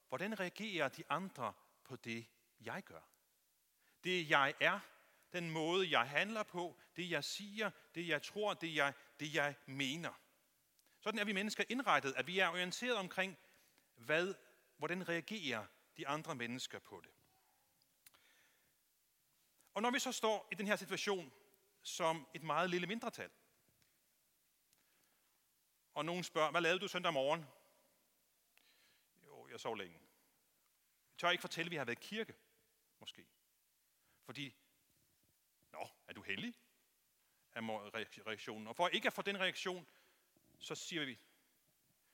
hvordan 0.10 0.40
reagerer 0.40 0.90
de 0.90 1.04
andre 1.10 1.54
på 1.84 1.96
det, 1.96 2.26
jeg 2.60 2.84
gør. 2.84 3.02
Det, 4.04 4.30
jeg 4.30 4.54
er, 4.60 4.80
den 5.34 5.52
måde, 5.52 5.92
jeg 5.92 6.10
handler 6.10 6.44
på, 6.44 6.80
det, 6.96 7.10
jeg 7.10 7.24
siger, 7.24 7.72
det, 7.96 8.08
jeg 8.08 8.22
tror, 8.22 8.54
det, 8.54 8.76
jeg, 8.76 8.94
det, 9.20 9.34
jeg 9.36 9.56
mener. 9.66 10.21
Sådan 11.02 11.20
er 11.20 11.24
vi 11.24 11.34
mennesker 11.34 11.64
indrettet, 11.70 12.14
at 12.18 12.28
vi 12.28 12.40
er 12.40 12.50
orienteret 12.50 12.98
omkring, 12.98 13.38
hvad, 13.96 14.34
hvordan 14.78 15.10
reagerer 15.10 15.66
de 15.98 16.08
andre 16.08 16.36
mennesker 16.36 16.80
på 16.80 17.02
det. 17.02 17.12
Og 19.74 19.82
når 19.82 19.92
vi 19.92 20.00
så 20.00 20.12
står 20.12 20.48
i 20.52 20.56
den 20.56 20.68
her 20.68 20.76
situation 20.76 21.34
som 21.82 22.28
et 22.34 22.44
meget 22.44 22.70
lille 22.70 22.88
mindretal, 22.88 23.32
og 25.94 26.06
nogen 26.06 26.24
spørger, 26.24 26.52
hvad 26.52 26.62
lavede 26.62 26.80
du 26.80 26.88
søndag 26.88 27.14
morgen? 27.14 27.46
Jo, 29.26 29.48
jeg 29.48 29.60
sov 29.60 29.76
længe. 29.76 29.94
Jeg 29.94 31.18
tør 31.18 31.30
ikke 31.30 31.42
fortælle, 31.42 31.68
at 31.68 31.72
vi 31.72 31.76
har 31.76 31.86
været 31.86 32.04
i 32.04 32.08
kirke, 32.08 32.36
måske. 33.00 33.28
Fordi, 34.26 34.56
nå, 35.72 35.90
er 36.08 36.14
du 36.14 36.22
heldig? 36.22 36.54
Er 37.54 37.62
reaktionen. 38.28 38.68
Og 38.68 38.76
for 38.76 38.88
ikke 38.88 39.08
at 39.08 39.14
få 39.14 39.22
den 39.22 39.40
reaktion, 39.40 39.88
så 40.62 40.76
siger 40.76 41.06
vi, 41.06 41.20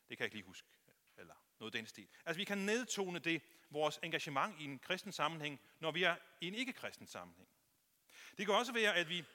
det 0.09 0.17
kan 0.17 0.19
jeg 0.19 0.25
ikke 0.25 0.35
lige 0.35 0.45
huske, 0.45 0.67
eller 1.17 1.35
noget 1.59 1.73
den 1.73 1.87
stil. 1.87 2.07
Altså 2.25 2.37
vi 2.37 2.43
kan 2.43 2.57
nedtone 2.57 3.19
det, 3.19 3.41
vores 3.69 3.99
engagement 4.03 4.61
i 4.61 4.63
en 4.63 4.79
kristen 4.79 5.11
sammenhæng, 5.11 5.61
når 5.79 5.91
vi 5.91 6.03
er 6.03 6.15
i 6.41 6.47
en 6.47 6.55
ikke-kristen 6.55 7.07
sammenhæng. 7.07 7.49
Det 8.37 8.45
kan 8.45 8.55
også 8.55 8.73
være, 8.73 8.95
at 8.95 9.09
vi 9.09 9.25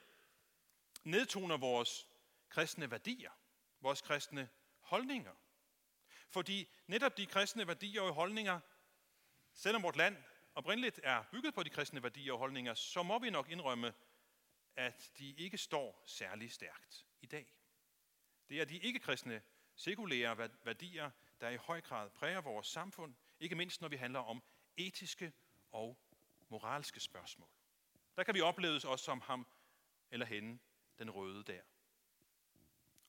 nedtoner 1.03 1.57
vores 1.57 2.07
kristne 2.49 2.91
værdier, 2.91 3.31
vores 3.81 4.01
kristne 4.01 4.49
holdninger. 4.79 5.33
Fordi 6.29 6.67
netop 6.87 7.17
de 7.17 7.25
kristne 7.25 7.67
værdier 7.67 8.01
og 8.01 8.13
holdninger, 8.13 8.59
selvom 9.53 9.83
vort 9.83 9.95
land 9.95 10.17
oprindeligt 10.55 10.99
er 11.03 11.23
bygget 11.31 11.53
på 11.53 11.63
de 11.63 11.69
kristne 11.69 12.03
værdier 12.03 12.33
og 12.33 12.39
holdninger, 12.39 12.73
så 12.73 13.03
må 13.03 13.19
vi 13.19 13.29
nok 13.29 13.49
indrømme, 13.49 13.93
at 14.75 15.11
de 15.17 15.33
ikke 15.33 15.57
står 15.57 16.03
særlig 16.05 16.51
stærkt 16.51 17.05
i 17.21 17.25
dag. 17.25 17.62
Det 18.53 18.61
er 18.61 18.65
de 18.65 18.77
ikke-kristne 18.77 19.41
sekulære 19.75 20.49
værdier, 20.63 21.11
der 21.41 21.49
i 21.49 21.55
høj 21.55 21.81
grad 21.81 22.09
præger 22.09 22.41
vores 22.41 22.67
samfund, 22.67 23.15
ikke 23.39 23.55
mindst 23.55 23.81
når 23.81 23.87
vi 23.87 23.95
handler 23.95 24.19
om 24.19 24.43
etiske 24.77 25.33
og 25.71 25.97
moralske 26.49 26.99
spørgsmål. 26.99 27.49
Der 28.15 28.23
kan 28.23 28.35
vi 28.35 28.41
opleves 28.41 28.85
også 28.85 29.05
som 29.05 29.21
ham 29.21 29.47
eller 30.11 30.25
hende, 30.25 30.59
den 30.99 31.09
røde 31.09 31.43
der. 31.43 31.61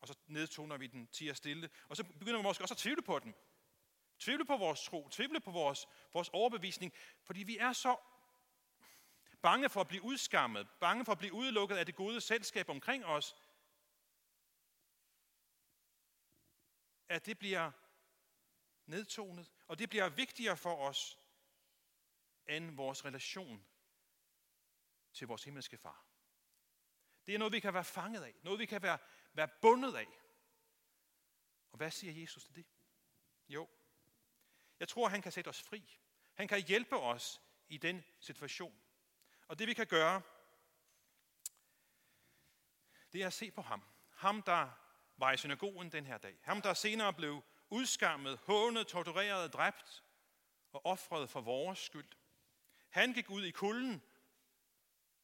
Og 0.01 0.09
så 0.09 0.15
nedtoner 0.27 0.77
vi 0.77 0.87
den, 0.87 1.07
tiger 1.07 1.35
stille, 1.35 1.71
og 1.89 1.97
så 1.97 2.05
begynder 2.05 2.37
vi 2.37 2.43
måske 2.43 2.65
også 2.65 2.75
at 2.75 2.79
tvivle 2.79 3.03
på 3.03 3.19
den. 3.19 3.35
Tvivle 4.19 4.45
på 4.45 4.57
vores 4.57 4.85
tro, 4.85 5.09
tvivle 5.11 5.41
på 5.41 5.51
vores, 5.51 5.87
vores 6.13 6.29
overbevisning, 6.29 6.93
fordi 7.23 7.43
vi 7.43 7.59
er 7.59 7.73
så 7.73 7.97
bange 9.43 9.69
for 9.69 9.81
at 9.81 9.89
blive 9.89 10.03
udskammet, 10.03 10.69
bange 10.81 11.05
for 11.05 11.13
at 11.13 11.19
blive 11.19 11.33
udelukket 11.33 11.77
af 11.77 11.87
det 11.87 11.95
gode 11.95 12.21
selskab 12.21 12.69
omkring 12.69 13.07
os, 13.07 13.35
at 17.09 17.27
det 17.27 17.39
bliver 17.39 17.71
nedtonet, 18.87 19.53
og 19.67 19.79
det 19.79 19.91
bliver 19.91 20.09
vigtigere 20.09 20.57
for 20.57 20.77
os 20.77 21.19
end 22.47 22.77
vores 22.77 23.05
relation 23.05 23.67
til 25.13 25.27
vores 25.27 25.45
himmelske 25.45 25.79
far. 25.79 26.07
Det 27.27 27.35
er 27.35 27.39
noget, 27.39 27.53
vi 27.53 27.61
kan 27.61 27.75
være 27.75 27.85
fanget 27.85 28.23
af. 28.23 28.35
Noget, 28.43 28.59
vi 28.59 28.67
kan 28.67 28.83
være, 28.83 28.99
være 29.33 29.49
bundet 29.63 29.97
af. 29.97 30.09
Og 31.73 31.77
hvad 31.77 31.91
siger 31.91 32.13
Jesus 32.21 32.45
til 32.45 32.55
det? 32.55 32.67
Jo, 33.49 33.69
jeg 34.81 34.89
tror, 34.89 35.09
han 35.09 35.23
kan 35.23 35.33
sætte 35.33 35.49
os 35.49 35.63
fri. 35.63 35.99
Han 36.35 36.49
kan 36.49 36.63
hjælpe 36.63 36.97
os 36.97 37.41
i 37.69 37.79
den 37.79 38.05
situation. 38.21 38.83
Og 39.49 39.59
det 39.59 39.69
vi 39.69 39.75
kan 39.75 39.87
gøre, 39.87 40.23
det 43.13 43.23
er 43.23 43.27
at 43.27 43.33
se 43.33 43.51
på 43.51 43.63
ham. 43.63 43.85
Ham, 44.11 44.43
der 44.43 44.84
var 45.17 45.33
i 45.33 45.37
synagogen 45.37 45.93
den 45.93 46.07
her 46.07 46.19
dag. 46.19 46.39
Ham, 46.43 46.63
der 46.63 46.75
senere 46.75 47.13
blev 47.13 47.43
udskammet, 47.71 48.39
hånet, 48.39 48.87
tortureret, 48.87 49.53
dræbt 49.53 50.05
og 50.73 50.87
offret 50.87 51.31
for 51.31 51.41
vores 51.41 51.79
skyld. 51.79 52.09
Han 52.89 53.13
gik 53.13 53.31
ud 53.31 53.45
i 53.45 53.51
kulden, 53.51 54.03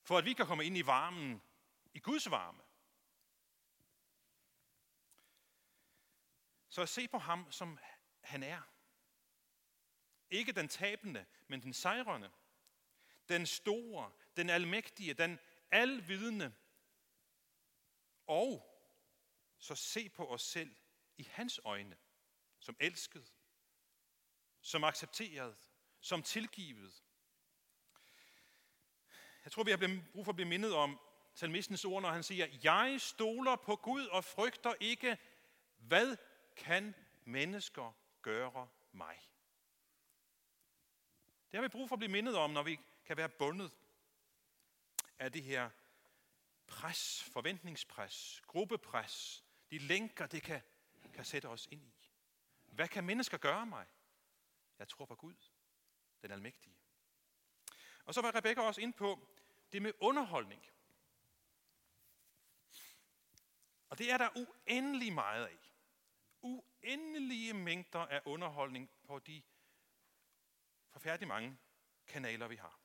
for 0.03 0.19
at 0.19 0.25
vi 0.25 0.33
kan 0.33 0.47
komme 0.47 0.65
ind 0.65 0.77
i 0.77 0.87
varmen, 0.87 1.43
i 1.95 1.99
Guds 1.99 2.31
varme. 2.31 2.63
Så 6.69 6.87
se 6.87 7.09
på 7.09 7.19
ham, 7.19 7.53
som 7.53 7.79
han 8.21 8.43
er. 8.43 8.61
Ikke 10.31 10.53
den 10.53 10.69
tabende, 10.69 11.27
men 11.47 11.63
den 11.63 11.73
sejrende. 11.73 12.31
Den 13.29 13.47
store, 13.47 14.13
den 14.37 14.51
almægtige, 14.51 15.15
den 15.15 15.39
alvidende. 15.71 16.55
Og 18.27 18.70
så 19.61 19.75
se 19.75 20.09
på 20.09 20.27
os 20.33 20.43
selv 20.43 20.77
i 21.17 21.23
hans 21.23 21.61
øjne, 21.65 21.97
som 22.59 22.77
elsket, 22.81 23.33
som 24.61 24.85
accepteret, 24.85 25.57
som 26.01 26.23
tilgivet. 26.23 27.03
Jeg 29.45 29.53
tror, 29.53 29.65
vi 29.65 29.71
har 29.71 30.01
brug 30.13 30.25
for 30.25 30.33
at 30.33 30.37
blive 30.37 30.49
mindet 30.49 30.75
om 30.75 31.01
salmistens 31.35 31.85
ord, 31.85 32.03
når 32.03 32.11
han 32.11 32.23
siger, 32.23 32.47
jeg 32.63 33.01
stoler 33.01 33.57
på 33.57 33.77
Gud 33.77 34.07
og 34.07 34.25
frygter 34.25 34.75
ikke, 34.81 35.19
hvad 35.77 36.17
kan 36.57 36.95
mennesker 37.25 37.93
gøre 38.23 38.69
mig? 38.93 39.31
Det 41.51 41.59
har 41.59 41.63
vi 41.63 41.69
brug 41.69 41.89
for 41.89 41.95
at 41.97 42.01
blive 42.01 42.13
mindet 42.13 42.37
om, 42.37 42.51
når 42.51 42.63
vi 42.63 42.81
kan 43.05 43.17
være 43.17 43.29
bundet 43.29 43.73
af 45.19 45.33
det 45.33 45.43
her 45.43 45.71
pres, 46.67 47.23
forventningspres, 47.23 48.43
gruppepres, 48.47 49.45
de 49.71 49.79
lænker, 49.79 50.27
det 50.27 50.43
kan, 50.43 50.63
kan 51.15 51.25
sætte 51.25 51.49
os 51.49 51.69
ind 51.71 51.85
i. 51.85 51.95
Hvad 52.65 52.89
kan 52.89 53.05
mennesker 53.05 53.39
gøre 53.39 53.67
mig? 53.67 53.87
Jeg 54.79 54.89
tror 54.89 55.05
på 55.05 55.15
Gud, 55.15 55.35
den 56.23 56.31
almægtige. 56.31 56.77
Og 58.05 58.15
så 58.15 58.21
var 58.21 58.35
Rebecca 58.35 58.61
også 58.63 58.81
ind 58.81 58.95
på 58.95 59.29
det 59.73 59.83
med 59.83 59.93
underholdning. 60.01 60.67
Og 63.89 63.99
det 63.99 64.11
er 64.11 64.19
der 64.19 64.29
uendelig 64.37 65.13
meget 65.13 65.47
af. 65.47 65.59
Uendelige 66.43 67.55
mængder 67.55 68.07
af 68.07 68.23
underholdning 68.25 68.91
på 69.05 69.19
de 69.19 69.43
forfærdelig 70.91 71.29
mange 71.29 71.59
kanaler, 72.07 72.49
vi 72.49 72.57
har. 72.57 72.81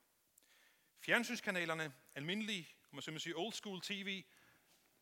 Fjernsynskanalerne, 0.98 1.94
almindelige, 2.14 2.68
man 2.90 3.02
så 3.02 3.18
sige 3.18 3.36
old 3.36 3.52
school 3.52 3.80
tv, 3.80 4.24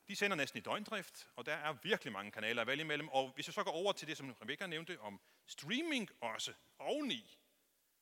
de 0.09 0.17
sender 0.17 0.37
næsten 0.37 0.59
i 0.59 0.61
døgndrift, 0.61 1.29
og 1.37 1.47
der 1.47 1.55
er 1.55 1.73
virkelig 1.73 2.13
mange 2.13 2.31
kanaler 2.31 2.61
at 2.61 2.67
vælge 2.67 2.85
imellem. 2.85 3.09
Og 3.09 3.33
hvis 3.35 3.47
jeg 3.47 3.55
så 3.55 3.65
går 3.65 3.71
over 3.71 3.93
til 3.93 4.09
det, 4.09 4.17
som 4.17 4.33
Rebecca 4.33 4.67
nævnte 4.67 5.01
om 5.01 5.21
streaming 5.47 6.11
også 6.21 6.55
oveni, 6.79 7.39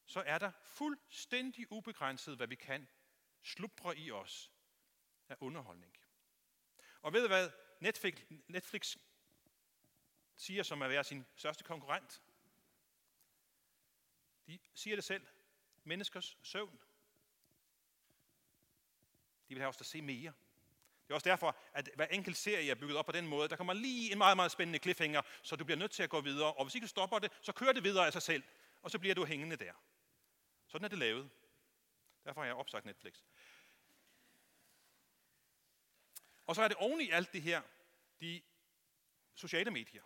så 0.06 0.23
er 0.26 0.38
der 0.38 0.52
fuldstændig 0.64 1.73
ubegrænset, 1.73 2.37
hvad 2.37 2.47
vi 2.47 2.54
kan 2.54 2.88
slubre 3.42 3.99
i 3.99 4.11
os 4.11 4.52
af 5.28 5.37
underholdning. 5.40 5.97
Og 7.02 7.12
ved 7.12 7.28
hvad 7.28 7.50
Netflix, 7.80 8.14
Netflix 8.49 8.97
siger 10.37 10.62
som 10.62 10.82
at 10.82 10.90
være 10.90 11.04
sin 11.04 11.26
største 11.37 11.64
konkurrent? 11.64 12.23
De 14.47 14.59
siger 14.75 14.97
det 14.97 15.04
selv. 15.04 15.26
Menneskers 15.85 16.38
søvn. 16.42 16.80
De 19.49 19.54
vil 19.54 19.59
have 19.59 19.68
os 19.68 19.76
til 19.76 19.85
at 19.85 19.87
se 19.87 20.02
mere. 20.02 20.32
Det 21.12 21.14
er 21.14 21.16
også 21.16 21.28
derfor, 21.28 21.57
at 21.73 21.88
hver 21.95 22.07
enkelt 22.07 22.37
serie 22.37 22.71
er 22.71 22.75
bygget 22.75 22.97
op 22.97 23.07
på 23.07 23.12
den 23.12 23.26
måde. 23.26 23.49
Der 23.49 23.57
kommer 23.57 23.73
lige 23.73 24.12
en 24.12 24.19
meget, 24.19 24.37
meget 24.37 24.50
spændende 24.50 24.78
cliffhanger, 24.78 25.23
så 25.42 25.57
du 25.57 25.64
bliver 25.64 25.78
nødt 25.78 25.90
til 25.90 26.02
at 26.02 26.11
gå 26.11 26.21
videre. 26.21 26.52
Og 26.52 26.64
hvis 26.64 26.75
ikke 26.75 26.85
du 26.85 26.88
stopper 26.88 27.19
det, 27.19 27.33
så 27.40 27.52
kører 27.52 27.73
det 27.73 27.85
videre 27.85 28.07
af 28.07 28.12
sig 28.12 28.23
selv. 28.23 28.42
Og 28.83 28.90
så 28.90 28.99
bliver 28.99 29.14
du 29.14 29.25
hængende 29.25 29.57
der. 29.57 29.73
Sådan 30.66 30.85
er 30.85 30.88
det 30.88 30.99
lavet. 30.99 31.31
Derfor 32.25 32.40
har 32.40 32.47
jeg 32.47 32.54
opsagt 32.54 32.85
Netflix. 32.85 33.14
Og 36.47 36.54
så 36.54 36.62
er 36.62 36.69
det 36.69 36.76
oven 36.76 37.00
i 37.00 37.11
alt 37.11 37.33
det 37.33 37.42
her, 37.42 37.62
de 38.21 38.42
sociale 39.35 39.71
medier, 39.71 40.02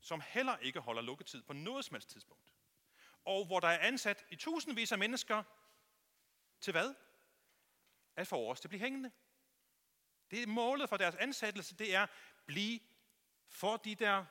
som 0.00 0.22
heller 0.26 0.56
ikke 0.56 0.80
holder 0.80 1.02
lukketid 1.02 1.42
på 1.42 1.52
noget 1.52 1.84
som 1.84 1.94
helst 1.94 2.10
tidspunkt. 2.10 2.52
Og 3.24 3.46
hvor 3.46 3.60
der 3.60 3.68
er 3.68 3.78
ansat 3.78 4.24
i 4.30 4.36
tusindvis 4.36 4.92
af 4.92 4.98
mennesker 4.98 5.42
til 6.60 6.70
hvad? 6.70 6.94
At 8.16 8.26
få 8.26 8.50
os 8.50 8.60
til 8.60 8.68
at 8.68 8.70
blive 8.70 8.80
hængende. 8.80 9.12
Det 10.30 10.42
er 10.42 10.46
målet 10.46 10.88
for 10.88 10.96
deres 10.96 11.14
ansættelse, 11.14 11.76
det 11.76 11.94
er 11.94 12.06
blive 12.46 12.80
for 13.48 13.76
de 13.76 13.94
der 13.94 14.24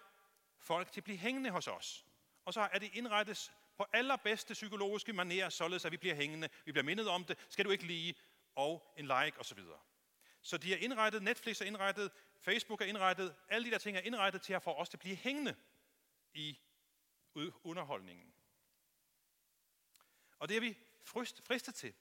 folk 0.58 0.92
til 0.92 1.00
at 1.00 1.04
blive 1.04 1.18
hængende 1.18 1.50
hos 1.50 1.68
os. 1.68 2.06
Og 2.46 2.54
så 2.54 2.62
er 2.62 2.80
det 2.80 2.90
indrettet 2.94 3.52
på 3.78 3.86
allerbedste 3.94 4.54
psykologiske 4.54 5.12
manér, 5.12 5.50
således 5.50 5.86
at 5.86 5.92
vi 5.92 5.98
bliver 5.98 6.16
hængende, 6.16 6.50
vi 6.66 6.72
bliver 6.72 6.84
mindet 6.84 7.08
om 7.08 7.26
det, 7.26 7.38
skal 7.50 7.66
du 7.66 7.70
ikke 7.72 7.86
lige, 7.86 8.16
og 8.56 8.94
en 8.98 9.06
like 9.06 9.40
osv. 9.40 9.60
Så 10.42 10.58
de 10.58 10.74
er 10.74 10.78
indrettet, 10.78 11.24
Netflix 11.24 11.62
er 11.62 11.66
indrettet, 11.66 12.12
Facebook 12.42 12.82
er 12.82 12.86
indrettet, 12.86 13.36
alle 13.50 13.66
de 13.66 13.72
der 13.72 13.78
ting 13.78 13.98
er 13.98 14.02
indrettet 14.02 14.42
til 14.42 14.54
at 14.54 14.64
få 14.64 14.74
os 14.74 14.90
til 14.90 14.98
at 14.98 15.02
blive 15.02 15.16
hængende 15.16 15.56
i 16.34 16.60
underholdningen. 17.64 18.34
Og 20.40 20.50
det 20.50 20.58
er 20.58 20.62
vi 20.62 20.78
fristet 21.44 21.76
til. 21.76 21.94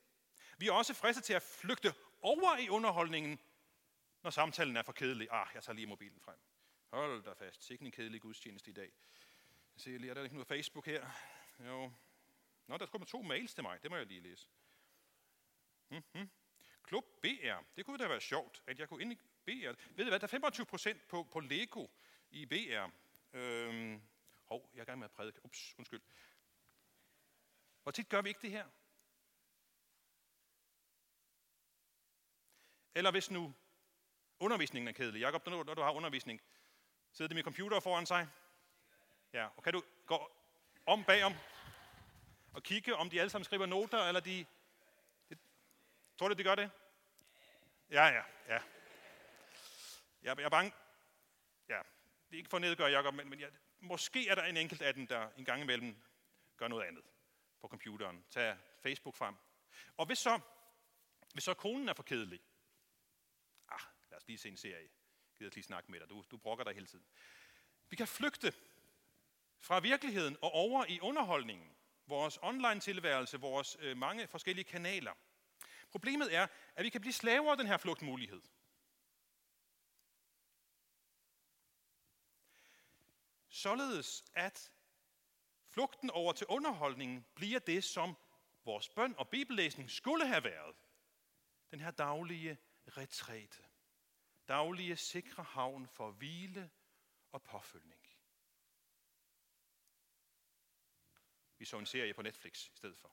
Vi 0.59 0.69
er 0.69 0.73
også 0.73 0.95
fristet 0.95 1.25
til 1.25 1.33
at 1.33 1.43
flygte 1.43 1.95
over 2.21 2.57
i 2.57 2.69
underholdningen, 2.69 3.41
når 4.29 4.33
samtalen 4.33 4.77
er 4.77 4.83
for 4.83 4.93
kedelig. 4.93 5.29
Ah, 5.31 5.47
jeg 5.55 5.63
tager 5.63 5.75
lige 5.75 5.87
mobilen 5.87 6.21
frem. 6.21 6.39
Hold 6.93 7.23
da 7.23 7.33
fast. 7.33 7.65
Sikke 7.65 7.85
en 7.85 7.91
kedelig 7.91 8.21
gudstjeneste 8.21 8.71
i 8.71 8.75
dag. 8.75 8.93
Jeg 9.75 9.81
ser 9.81 9.99
lige, 9.99 10.11
er 10.11 10.15
der 10.15 10.23
ikke 10.23 10.35
noget 10.35 10.49
Facebook 10.49 10.87
her? 10.87 11.11
Jo. 11.67 11.93
Nå, 12.67 12.77
der 12.77 12.87
kommer 12.87 13.07
to 13.07 13.23
mails 13.23 13.55
til 13.55 13.63
mig. 13.63 13.83
Det 13.83 13.91
må 13.91 13.97
jeg 13.97 14.07
lige 14.07 14.21
læse. 14.21 14.49
Mm-hmm. 15.89 16.31
Klub 16.83 17.05
BR. 17.23 17.65
Det 17.77 17.85
kunne 17.85 17.99
da 17.99 18.09
være 18.09 18.21
sjovt, 18.21 18.63
at 18.67 18.79
jeg 18.79 18.89
kunne 18.89 19.03
ind 19.03 19.13
i 19.13 19.17
BR. 19.45 19.97
Ved 19.97 20.05
du 20.05 20.09
hvad, 20.11 20.21
der 20.21 20.27
er 20.27 20.31
25 20.31 20.67
procent 20.67 21.09
på, 21.09 21.23
på 21.23 21.41
Lego 21.41 21.87
i 22.31 22.47
BR. 22.47 22.91
Øhm, 23.33 24.03
hov, 24.45 24.71
jeg 24.73 24.79
er 24.79 24.83
i 24.83 24.87
gang 24.87 24.99
med 24.99 25.05
at 25.05 25.11
prædike. 25.11 25.45
Ups, 25.45 25.75
undskyld. 25.79 26.03
Hvor 27.83 27.93
tit 27.93 28.09
gør 28.09 28.23
vi 28.23 28.29
ikke 28.29 28.43
det 28.43 28.51
her? 28.51 28.67
Eller 32.95 33.11
hvis 33.11 33.31
nu 33.31 33.55
undervisningen 34.41 34.89
er 34.89 34.93
kedelig. 34.93 35.21
Jakob, 35.21 35.47
når 35.47 35.75
du 35.75 35.83
har 35.83 35.93
undervisning, 35.93 36.41
sidder 37.13 37.29
det 37.29 37.35
med 37.35 37.45
computer 37.45 37.81
foran 37.81 38.07
sig? 38.07 38.29
Ja, 39.33 39.49
og 39.57 39.63
kan 39.63 39.73
du 39.73 39.83
gå 40.07 40.31
om 40.87 41.05
bagom 41.05 41.35
og 42.53 42.63
kigge, 42.63 42.97
om 42.97 43.11
de 43.11 43.21
alle 43.21 43.31
sammen 43.31 43.45
skriver 43.45 43.67
noter, 43.67 43.99
eller 43.99 44.21
de... 44.21 44.47
Det, 45.29 45.39
tror 46.19 46.29
du, 46.29 46.35
de 46.35 46.43
gør 46.43 46.55
det? 46.55 46.71
Ja, 47.91 48.07
ja, 48.07 48.23
ja. 48.49 48.61
Jeg, 50.23 50.39
jeg 50.39 50.45
er 50.45 50.49
bange. 50.49 50.73
Ja, 51.69 51.79
det 52.29 52.33
er 52.33 52.39
ikke 52.39 52.51
for 52.51 52.57
at 52.57 52.61
nedgøre 52.61 52.91
Jacob, 52.91 53.15
men, 53.15 53.31
men 53.31 53.41
jeg, 53.41 53.51
måske 53.81 54.29
er 54.29 54.35
der 54.35 54.43
en 54.43 54.57
enkelt 54.57 54.83
af 54.83 54.95
dem, 54.95 55.07
der 55.07 55.29
en 55.37 55.45
gang 55.45 55.63
imellem 55.63 56.03
gør 56.57 56.69
noget 56.69 56.85
andet 56.85 57.05
på 57.61 57.69
computeren. 57.69 58.25
Tag 58.31 58.57
Facebook 58.83 59.17
frem. 59.17 59.35
Og 59.97 60.07
hvis 60.07 60.19
så, 60.19 60.41
hvis 61.33 61.45
så 61.45 61.55
konen 61.55 61.89
er 61.89 61.93
for 61.93 62.03
kedelig, 62.03 62.41
os 64.19 64.27
lige 64.27 64.39
se 64.39 64.49
en 64.49 64.57
serie. 64.57 64.89
Jeg 65.31 65.39
gider 65.39 65.51
lige 65.55 65.65
snakke 65.65 65.91
med 65.91 66.01
dig. 66.01 66.09
Du, 66.09 66.25
du 66.31 66.37
brokker 66.37 66.65
dig 66.65 66.75
hele 66.75 66.87
tiden. 66.87 67.05
Vi 67.91 67.97
kan 67.97 68.07
flygte 68.07 68.53
fra 69.59 69.81
virkeligheden 69.81 70.37
og 70.43 70.53
over 70.53 70.85
i 70.89 71.01
underholdningen. 71.01 71.77
Vores 72.07 72.39
online-tilværelse, 72.43 73.41
vores 73.41 73.77
øh, 73.81 73.97
mange 73.97 74.29
forskellige 74.29 74.65
kanaler. 74.65 75.15
Problemet 75.91 76.35
er, 76.35 76.47
at 76.77 76.85
vi 76.85 76.89
kan 76.89 77.01
blive 77.01 77.13
slaver 77.13 77.51
af 77.51 77.57
den 77.57 77.67
her 77.67 77.77
flugtmulighed. 77.77 78.43
Således 83.49 84.25
at 84.35 84.73
flugten 85.69 86.11
over 86.11 86.33
til 86.33 86.47
underholdningen 86.47 87.27
bliver 87.35 87.59
det, 87.59 87.85
som 87.85 88.17
vores 88.65 88.89
bøn 88.89 89.15
og 89.19 89.29
bibellæsning 89.29 89.91
skulle 89.91 90.27
have 90.27 90.45
været. 90.45 90.77
Den 91.71 91.81
her 91.81 91.91
daglige 91.91 92.59
retræte. 92.89 93.68
Daglige 94.49 94.97
sikre 94.97 95.43
havn 95.43 95.87
for 95.87 96.11
hvile 96.11 96.71
og 97.33 97.43
påfølgning. 97.43 98.01
Vi 101.59 101.65
så 101.65 101.79
en 101.79 101.87
serie 101.87 102.15
på 102.15 102.23
Netflix 102.23 102.69
i 102.69 102.77
stedet 102.77 102.99
for. 102.99 103.13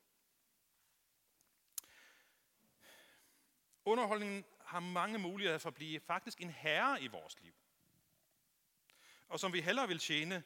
Underholdningen 3.85 4.45
har 4.61 4.79
mange 4.79 5.19
muligheder 5.19 5.57
for 5.57 5.69
at 5.69 5.73
blive 5.73 5.99
faktisk 5.99 6.41
en 6.41 6.49
herre 6.49 7.01
i 7.01 7.07
vores 7.07 7.41
liv. 7.41 7.53
Og 9.27 9.39
som 9.39 9.53
vi 9.53 9.61
hellere 9.61 9.87
vil 9.87 9.99
tjene, 9.99 10.43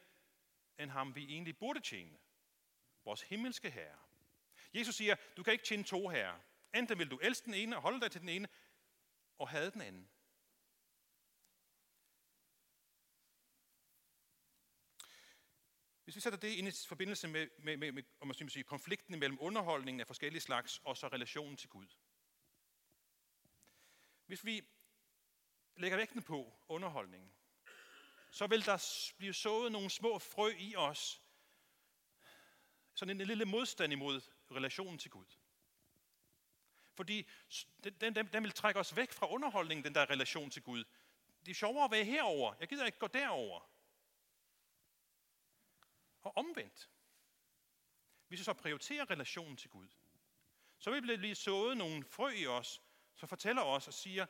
end 0.79 0.91
ham 0.91 1.15
vi 1.15 1.23
egentlig 1.23 1.57
burde 1.57 1.79
tjene. 1.79 2.17
Vores 3.05 3.21
himmelske 3.21 3.69
herre. 3.69 3.99
Jesus 4.73 4.95
siger, 4.95 5.15
du 5.37 5.43
kan 5.43 5.53
ikke 5.53 5.65
tjene 5.65 5.83
to 5.83 6.07
herrer. 6.07 6.39
Enten 6.75 6.99
vil 6.99 7.11
du 7.11 7.19
elske 7.21 7.45
den 7.45 7.53
ene 7.53 7.75
og 7.75 7.81
holde 7.81 8.01
dig 8.01 8.11
til 8.11 8.21
den 8.21 8.29
ene, 8.29 8.47
og 9.37 9.49
have 9.49 9.71
den 9.71 9.81
anden. 9.81 10.09
Hvis 16.09 16.15
vi 16.15 16.21
sætter 16.21 16.39
det 16.39 16.47
ind 16.47 16.67
i 16.67 16.71
forbindelse 16.87 17.27
med, 17.27 17.47
med, 17.59 17.77
med, 17.77 17.91
med 17.91 18.03
om 18.19 18.27
man 18.27 18.49
sige, 18.49 18.63
konflikten 18.63 19.19
mellem 19.19 19.37
underholdningen 19.41 20.01
af 20.01 20.07
forskellige 20.07 20.41
slags 20.41 20.81
og 20.83 20.97
så 20.97 21.07
relationen 21.07 21.57
til 21.57 21.69
Gud. 21.69 21.87
Hvis 24.25 24.45
vi 24.45 24.67
lægger 25.75 25.97
vægten 25.97 26.23
på 26.23 26.53
underholdningen, 26.67 27.31
så 28.31 28.47
vil 28.47 28.65
der 28.65 29.11
blive 29.17 29.33
sået 29.33 29.71
nogle 29.71 29.89
små 29.89 30.19
frø 30.19 30.53
i 30.59 30.75
os. 30.75 31.21
Sådan 32.93 33.21
en 33.21 33.27
lille 33.27 33.45
modstand 33.45 33.93
imod 33.93 34.21
relationen 34.51 34.97
til 34.97 35.11
Gud. 35.11 35.37
Fordi 36.93 37.29
den, 37.83 38.15
den, 38.15 38.33
den 38.33 38.43
vil 38.43 38.51
trække 38.51 38.79
os 38.79 38.95
væk 38.95 39.11
fra 39.11 39.31
underholdningen, 39.31 39.83
den 39.83 39.95
der 39.95 40.09
relation 40.09 40.49
til 40.49 40.61
Gud. 40.61 40.83
Det 41.45 41.51
er 41.51 41.55
sjovere 41.55 41.85
at 41.85 41.91
være 41.91 42.03
herover. 42.03 42.53
Jeg 42.59 42.67
gider 42.67 42.85
ikke 42.85 42.99
gå 42.99 43.07
derover. 43.07 43.78
Og 46.21 46.37
omvendt. 46.37 46.89
Hvis 48.27 48.39
vi 48.39 48.43
så 48.43 48.53
prioriterer 48.53 49.09
relationen 49.09 49.57
til 49.57 49.69
Gud, 49.69 49.87
så 50.77 50.91
vil 50.91 51.07
det 51.07 51.19
blive 51.19 51.35
sået 51.35 51.77
nogle 51.77 52.05
frø 52.05 52.29
i 52.29 52.47
os, 52.47 52.81
som 53.15 53.29
fortæller 53.29 53.61
os 53.61 53.87
og 53.87 53.93
siger, 53.93 54.25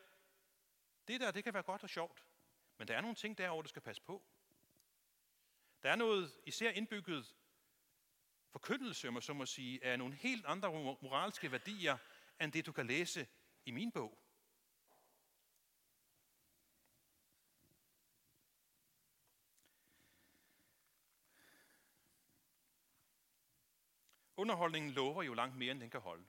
det 1.08 1.22
der, 1.22 1.32
det 1.32 1.44
kan 1.44 1.54
være 1.54 1.64
godt 1.64 1.84
og 1.84 1.90
sjovt, 1.90 2.26
men 2.78 2.88
der 2.88 2.98
er 2.98 3.02
nogle 3.02 3.16
ting 3.16 3.38
derovre, 3.38 3.64
du 3.64 3.70
skal 3.70 3.82
passe 3.82 4.02
på. 4.02 4.24
Der 5.84 5.92
er 5.92 5.96
noget 5.96 6.42
især 6.46 6.72
indbygget 6.72 7.36
forkyndelse, 8.50 9.08
om 9.08 9.14
man 9.14 9.22
så 9.22 9.34
må 9.34 9.46
sige, 9.46 9.84
af 9.84 10.00
nogle 10.00 10.16
helt 10.16 10.46
andre 10.46 10.72
moralske 11.02 11.52
værdier, 11.52 11.98
end 12.42 12.52
det 12.52 12.66
du 12.66 12.72
kan 12.72 12.88
læse 12.88 13.28
i 13.66 13.72
min 13.72 13.92
bog. 13.92 14.18
Underholdningen 24.40 24.92
lover 24.92 25.24
jo 25.24 25.34
langt 25.34 25.56
mere, 25.58 25.72
end 25.72 25.82
den 25.82 25.90
kan 25.90 26.02
holde. 26.02 26.26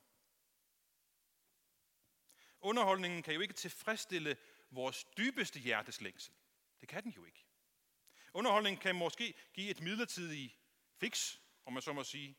Underholdningen 2.61 3.23
kan 3.23 3.35
jo 3.35 3.41
ikke 3.41 3.55
tilfredsstille 3.55 4.37
vores 4.71 5.05
dybeste 5.17 5.61
hjerteslængsel. 5.61 6.33
Det 6.81 6.89
kan 6.89 7.03
den 7.03 7.13
jo 7.13 7.25
ikke. 7.25 7.47
Underholdningen 8.35 8.81
kan 8.81 8.95
måske 8.95 9.35
give 9.55 9.71
et 9.71 9.81
midlertidigt 9.81 10.59
fix, 10.97 11.39
om 11.65 11.73
man 11.73 11.83
så 11.83 11.93
må 11.93 12.05
sige. 12.05 12.39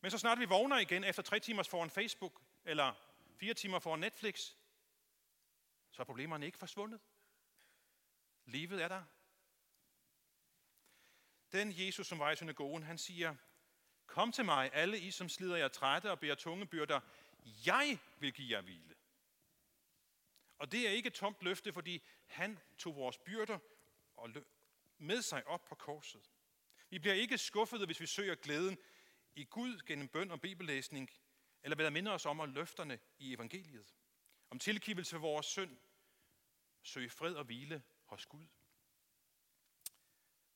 Men 0.00 0.10
så 0.10 0.18
snart 0.18 0.38
vi 0.38 0.44
vågner 0.44 0.78
igen 0.78 1.04
efter 1.04 1.22
tre 1.22 1.40
timer 1.40 1.62
foran 1.62 1.90
Facebook, 1.90 2.42
eller 2.64 2.94
fire 3.36 3.54
timer 3.54 3.78
foran 3.78 4.00
Netflix, 4.00 4.54
så 5.90 6.02
er 6.02 6.04
problemerne 6.04 6.46
ikke 6.46 6.58
forsvundet. 6.58 7.00
Livet 8.44 8.82
er 8.82 8.88
der. 8.88 9.04
Den 11.52 11.72
Jesus, 11.78 12.06
som 12.06 12.18
var 12.18 12.30
i 12.30 12.36
synagogen, 12.36 12.82
han 12.82 12.98
siger, 12.98 13.36
Kom 14.08 14.32
til 14.32 14.44
mig, 14.44 14.70
alle 14.72 15.00
I, 15.00 15.10
som 15.10 15.28
slider 15.28 15.56
jer 15.56 15.68
trætte 15.68 16.10
og 16.10 16.20
bærer 16.20 16.34
tunge 16.34 16.66
byrder. 16.66 17.00
Jeg 17.66 17.98
vil 18.18 18.32
give 18.32 18.56
jer 18.56 18.62
hvile. 18.62 18.94
Og 20.58 20.72
det 20.72 20.88
er 20.88 20.90
ikke 20.90 21.06
et 21.06 21.14
tomt 21.14 21.42
løfte, 21.42 21.72
fordi 21.72 22.02
han 22.26 22.58
tog 22.78 22.96
vores 22.96 23.18
byrder 23.18 23.58
og 24.16 24.30
med 24.98 25.22
sig 25.22 25.46
op 25.46 25.64
på 25.64 25.74
korset. 25.74 26.30
Vi 26.90 26.98
bliver 26.98 27.14
ikke 27.14 27.38
skuffede, 27.38 27.86
hvis 27.86 28.00
vi 28.00 28.06
søger 28.06 28.34
glæden 28.34 28.78
i 29.34 29.44
Gud 29.44 29.80
gennem 29.86 30.08
bøn 30.08 30.30
og 30.30 30.40
bibellæsning, 30.40 31.10
eller 31.62 31.76
ved 31.76 31.86
at 31.86 31.92
minde 31.92 32.10
os 32.10 32.26
om 32.26 32.40
at 32.40 32.48
løfterne 32.48 32.98
i 33.18 33.34
evangeliet. 33.34 33.94
Om 34.50 34.58
tilgivelse 34.58 35.10
for 35.10 35.18
vores 35.18 35.46
synd, 35.46 35.76
søge 36.82 37.10
fred 37.10 37.34
og 37.34 37.44
hvile 37.44 37.82
hos 38.04 38.26
Gud. 38.26 38.46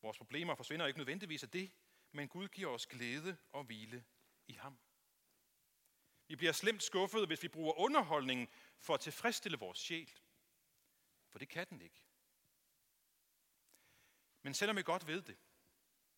Vores 0.03 0.19
problemer 0.19 0.55
forsvinder 0.55 0.87
ikke 0.87 0.99
nødvendigvis 0.99 1.43
af 1.43 1.51
det, 1.51 1.71
men 2.12 2.29
Gud 2.29 2.48
giver 2.48 2.70
os 2.70 2.87
glæde 2.87 3.37
og 3.53 3.64
hvile 3.64 4.05
i 4.46 4.53
ham. 4.53 4.79
Vi 6.27 6.37
bliver 6.37 6.53
slemt 6.53 6.83
skuffet, 6.83 7.27
hvis 7.27 7.42
vi 7.42 7.48
bruger 7.48 7.72
underholdningen 7.79 8.48
for 8.79 8.94
at 8.94 9.01
tilfredsstille 9.01 9.59
vores 9.59 9.79
sjæl. 9.79 10.18
For 11.29 11.38
det 11.38 11.48
kan 11.48 11.66
den 11.70 11.83
ikke. 11.83 12.05
Men 14.42 14.55
selvom 14.55 14.77
vi 14.77 14.83
godt 14.83 15.07
ved 15.07 15.22
det, 15.22 15.38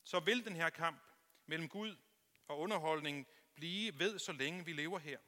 så 0.02 0.20
vil 0.20 0.44
den 0.44 0.56
her 0.56 0.70
kamp 0.70 1.02
mellem 1.46 1.68
Gud 1.68 1.96
og 2.48 2.58
underholdningen 2.58 3.26
blive 3.54 3.98
ved, 3.98 4.18
så 4.18 4.32
længe 4.32 4.64
vi 4.64 4.72
lever 4.72 4.98
her. 4.98 5.18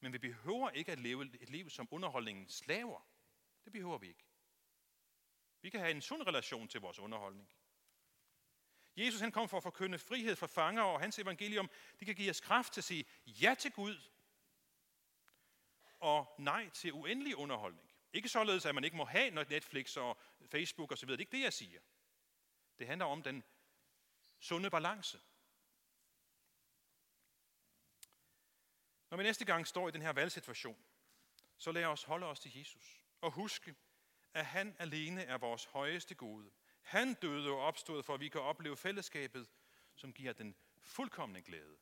Men 0.00 0.12
vi 0.12 0.18
behøver 0.18 0.70
ikke 0.70 0.92
at 0.92 0.98
leve 1.00 1.42
et 1.42 1.50
liv 1.50 1.70
som 1.70 1.88
underholdningens 1.90 2.54
slaver. 2.54 3.08
Det 3.64 3.72
behøver 3.72 3.98
vi 3.98 4.08
ikke. 4.08 4.24
Vi 5.60 5.70
kan 5.70 5.80
have 5.80 5.90
en 5.90 6.02
sund 6.02 6.22
relation 6.22 6.68
til 6.68 6.80
vores 6.80 6.98
underholdning. 6.98 7.48
Jesus 8.96 9.20
han 9.20 9.32
kom 9.32 9.48
for 9.48 9.56
at 9.56 9.62
forkynde 9.62 9.98
frihed 9.98 10.36
for 10.36 10.46
fanger, 10.46 10.82
og 10.82 11.00
hans 11.00 11.18
evangelium 11.18 11.70
det 11.98 12.06
kan 12.06 12.14
give 12.14 12.30
os 12.30 12.40
kraft 12.40 12.72
til 12.72 12.80
at 12.80 12.84
sige 12.84 13.04
ja 13.26 13.54
til 13.58 13.72
Gud 13.72 13.96
og 16.00 16.34
nej 16.38 16.68
til 16.68 16.92
uendelig 16.92 17.36
underholdning. 17.36 17.90
Ikke 18.12 18.28
således, 18.28 18.66
at 18.66 18.74
man 18.74 18.84
ikke 18.84 18.96
må 18.96 19.04
have 19.04 19.30
noget 19.30 19.48
Netflix 19.48 19.96
og 19.96 20.18
Facebook 20.50 20.92
osv. 20.92 21.08
Det 21.08 21.14
er 21.14 21.18
ikke 21.18 21.36
det, 21.36 21.42
jeg 21.42 21.52
siger. 21.52 21.80
Det 22.78 22.86
handler 22.86 23.06
om 23.06 23.22
den 23.22 23.44
sunde 24.38 24.70
balance. 24.70 25.20
Når 29.10 29.16
vi 29.16 29.22
næste 29.22 29.44
gang 29.44 29.66
står 29.66 29.88
i 29.88 29.90
den 29.90 30.02
her 30.02 30.12
valgsituation, 30.12 30.84
så 31.56 31.72
lad 31.72 31.84
os 31.84 32.02
holde 32.02 32.26
os 32.26 32.40
til 32.40 32.58
Jesus 32.58 33.04
og 33.20 33.30
huske, 33.30 33.74
at 34.34 34.46
han 34.46 34.76
alene 34.78 35.22
er 35.22 35.38
vores 35.38 35.64
højeste 35.64 36.14
gode. 36.14 36.50
Han 36.84 37.14
døde 37.14 37.50
og 37.50 37.58
opstod, 37.58 38.02
for 38.02 38.14
at 38.14 38.20
vi 38.20 38.28
kan 38.28 38.40
opleve 38.40 38.76
fællesskabet, 38.76 39.50
som 39.94 40.12
giver 40.12 40.32
den 40.32 40.56
fuldkommende 40.78 41.42
glæde. 41.42 41.76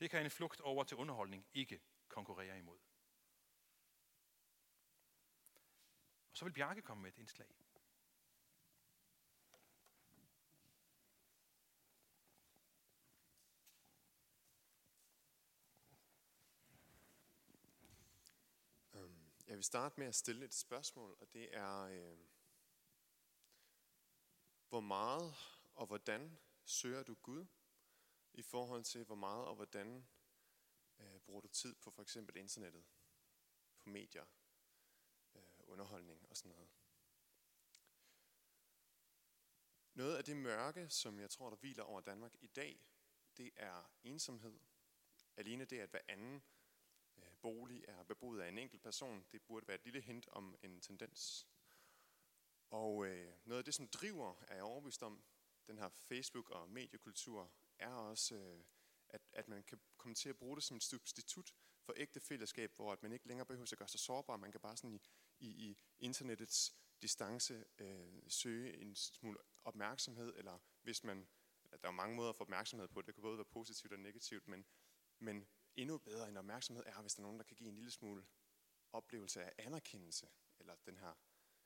Det 0.00 0.10
kan 0.10 0.24
en 0.24 0.30
flugt 0.30 0.60
over 0.60 0.84
til 0.84 0.96
underholdning 0.96 1.46
ikke 1.54 1.80
konkurrere 2.08 2.58
imod. 2.58 2.78
Og 6.30 6.36
så 6.36 6.44
vil 6.44 6.52
Bjarke 6.52 6.82
komme 6.82 7.02
med 7.02 7.12
et 7.12 7.18
indslag. 7.18 7.48
Øhm, 18.94 19.32
jeg 19.46 19.56
vil 19.56 19.64
starte 19.64 20.00
med 20.00 20.06
at 20.06 20.14
stille 20.14 20.44
et 20.44 20.54
spørgsmål, 20.54 21.16
og 21.20 21.32
det 21.32 21.56
er, 21.56 21.82
øh, 21.82 22.18
hvor 24.76 24.80
meget 24.80 25.34
og 25.74 25.86
hvordan 25.86 26.38
søger 26.64 27.02
du 27.02 27.14
Gud 27.14 27.46
i 28.32 28.42
forhold 28.42 28.84
til, 28.84 29.04
hvor 29.04 29.14
meget 29.14 29.46
og 29.46 29.54
hvordan 29.54 30.06
øh, 30.98 31.20
bruger 31.20 31.40
du 31.40 31.48
tid 31.48 31.74
på 31.74 31.90
for 31.90 32.02
eksempel 32.02 32.36
internettet, 32.36 32.84
på 33.78 33.88
medier, 33.88 34.24
øh, 35.34 35.42
underholdning 35.64 36.26
og 36.30 36.36
sådan 36.36 36.50
noget. 36.50 36.68
Noget 39.94 40.16
af 40.16 40.24
det 40.24 40.36
mørke, 40.36 40.90
som 40.90 41.20
jeg 41.20 41.30
tror, 41.30 41.50
der 41.50 41.56
hviler 41.56 41.84
over 41.84 42.00
Danmark 42.00 42.34
i 42.40 42.46
dag, 42.46 42.86
det 43.36 43.50
er 43.56 43.90
ensomhed. 44.02 44.60
Alene 45.36 45.64
det, 45.64 45.80
at 45.80 45.90
hver 45.90 46.02
anden 46.08 46.42
øh, 47.16 47.36
bolig 47.42 47.84
er 47.88 48.02
beboet 48.02 48.40
af 48.40 48.48
en 48.48 48.58
enkelt 48.58 48.82
person, 48.82 49.26
det 49.32 49.42
burde 49.42 49.68
være 49.68 49.74
et 49.74 49.84
lille 49.84 50.00
hint 50.00 50.28
om 50.28 50.56
en 50.62 50.80
tendens. 50.80 51.46
Og 52.76 53.06
øh, 53.06 53.32
noget 53.44 53.58
af 53.58 53.64
det, 53.64 53.74
som 53.74 53.88
driver, 53.88 54.34
er 54.48 54.54
jeg 54.54 54.64
overbevist 54.64 55.02
om, 55.02 55.24
den 55.66 55.78
her 55.78 55.88
Facebook- 55.88 56.50
og 56.50 56.70
mediekultur, 56.70 57.52
er 57.78 57.94
også, 57.94 58.34
øh, 58.34 58.64
at, 59.08 59.20
at 59.32 59.48
man 59.48 59.62
kan 59.62 59.80
komme 59.96 60.14
til 60.14 60.28
at 60.28 60.36
bruge 60.36 60.56
det 60.56 60.64
som 60.64 60.76
et 60.76 60.82
substitut 60.82 61.54
for 61.82 61.92
ægte 61.96 62.20
fællesskab, 62.20 62.72
hvor 62.76 62.92
at 62.92 63.02
man 63.02 63.12
ikke 63.12 63.28
længere 63.28 63.46
behøver 63.46 63.72
at 63.72 63.78
gøre 63.78 63.88
sig 63.88 64.00
sårbar. 64.00 64.36
Man 64.36 64.52
kan 64.52 64.60
bare 64.60 64.76
sådan 64.76 64.94
i, 64.94 65.00
i, 65.38 65.48
i 65.48 65.78
internettets 65.98 66.74
distance 67.02 67.64
øh, 67.78 68.22
søge 68.28 68.76
en 68.76 68.94
smule 68.94 69.38
opmærksomhed, 69.64 70.34
eller 70.36 70.58
hvis 70.82 71.04
man, 71.04 71.28
der 71.82 71.88
er 71.88 71.92
mange 71.92 72.16
måder 72.16 72.30
at 72.30 72.36
få 72.36 72.44
opmærksomhed 72.44 72.88
på, 72.88 73.02
det 73.02 73.14
kan 73.14 73.22
både 73.22 73.38
være 73.38 73.44
positivt 73.44 73.92
og 73.92 73.98
negativt, 73.98 74.48
men, 74.48 74.66
men 75.18 75.46
endnu 75.76 75.98
bedre 75.98 76.28
end 76.28 76.38
opmærksomhed 76.38 76.84
er, 76.86 77.00
hvis 77.00 77.14
der 77.14 77.20
er 77.20 77.26
nogen, 77.26 77.38
der 77.38 77.44
kan 77.44 77.56
give 77.56 77.68
en 77.68 77.74
lille 77.74 77.90
smule 77.90 78.26
oplevelse 78.92 79.44
af 79.44 79.52
anerkendelse, 79.58 80.28
eller 80.58 80.74
den 80.86 80.96
her 80.96 81.14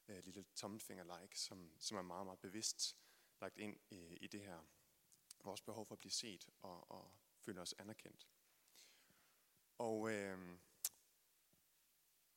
øh, 0.08 0.24
lille 0.24 0.44
tommelfinger-like, 0.54 1.38
som, 1.38 1.72
som 1.78 1.96
er 1.96 2.02
meget, 2.02 2.26
meget 2.26 2.40
bevidst 2.40 2.96
lagt 3.40 3.58
ind 3.58 3.80
i, 3.90 4.16
i 4.16 4.26
det 4.26 4.40
her. 4.40 4.60
Vores 5.44 5.60
behov 5.60 5.86
for 5.86 5.94
at 5.94 5.98
blive 5.98 6.12
set 6.12 6.48
og, 6.62 6.90
og 6.90 7.12
føle 7.38 7.60
os 7.60 7.74
anerkendt. 7.78 8.28
Og 9.78 10.10
øh, 10.10 10.58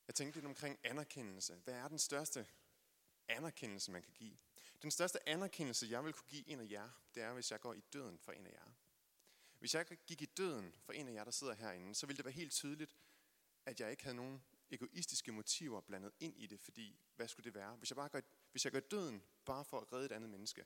jeg 0.07 0.15
tænkte 0.15 0.37
lidt 0.37 0.45
omkring 0.45 0.79
anerkendelse. 0.83 1.55
Hvad 1.55 1.73
er 1.73 1.87
den 1.87 1.99
største 1.99 2.47
anerkendelse, 3.27 3.91
man 3.91 4.03
kan 4.03 4.13
give? 4.13 4.37
Den 4.81 4.91
største 4.91 5.29
anerkendelse, 5.29 5.87
jeg 5.89 6.05
vil 6.05 6.13
kunne 6.13 6.29
give 6.29 6.47
en 6.47 6.59
af 6.59 6.69
jer, 6.69 6.89
det 7.15 7.23
er, 7.23 7.33
hvis 7.33 7.51
jeg 7.51 7.59
går 7.59 7.73
i 7.73 7.81
døden 7.93 8.19
for 8.19 8.31
en 8.31 8.45
af 8.45 8.51
jer. 8.51 8.71
Hvis 9.59 9.75
jeg 9.75 9.85
gik 9.85 10.21
i 10.21 10.25
døden 10.25 10.75
for 10.81 10.93
en 10.93 11.07
af 11.07 11.13
jer, 11.13 11.23
der 11.23 11.31
sidder 11.31 11.53
herinde, 11.53 11.95
så 11.95 12.05
ville 12.05 12.17
det 12.17 12.25
være 12.25 12.33
helt 12.33 12.53
tydeligt, 12.53 12.95
at 13.65 13.79
jeg 13.79 13.91
ikke 13.91 14.03
havde 14.03 14.15
nogen 14.15 14.43
egoistiske 14.73 15.31
motiver 15.31 15.81
blandet 15.81 16.11
ind 16.19 16.37
i 16.37 16.47
det, 16.47 16.59
fordi 16.59 16.99
hvad 17.15 17.27
skulle 17.27 17.43
det 17.43 17.53
være? 17.53 17.75
Hvis 17.75 17.89
jeg 17.89 17.95
bare 17.95 18.09
gør, 18.09 18.21
hvis 18.51 18.65
jeg 18.65 18.71
gør 18.71 18.79
døden 18.79 19.23
bare 19.45 19.65
for 19.65 19.79
at 19.79 19.93
redde 19.93 20.05
et 20.05 20.11
andet 20.11 20.29
menneske, 20.29 20.65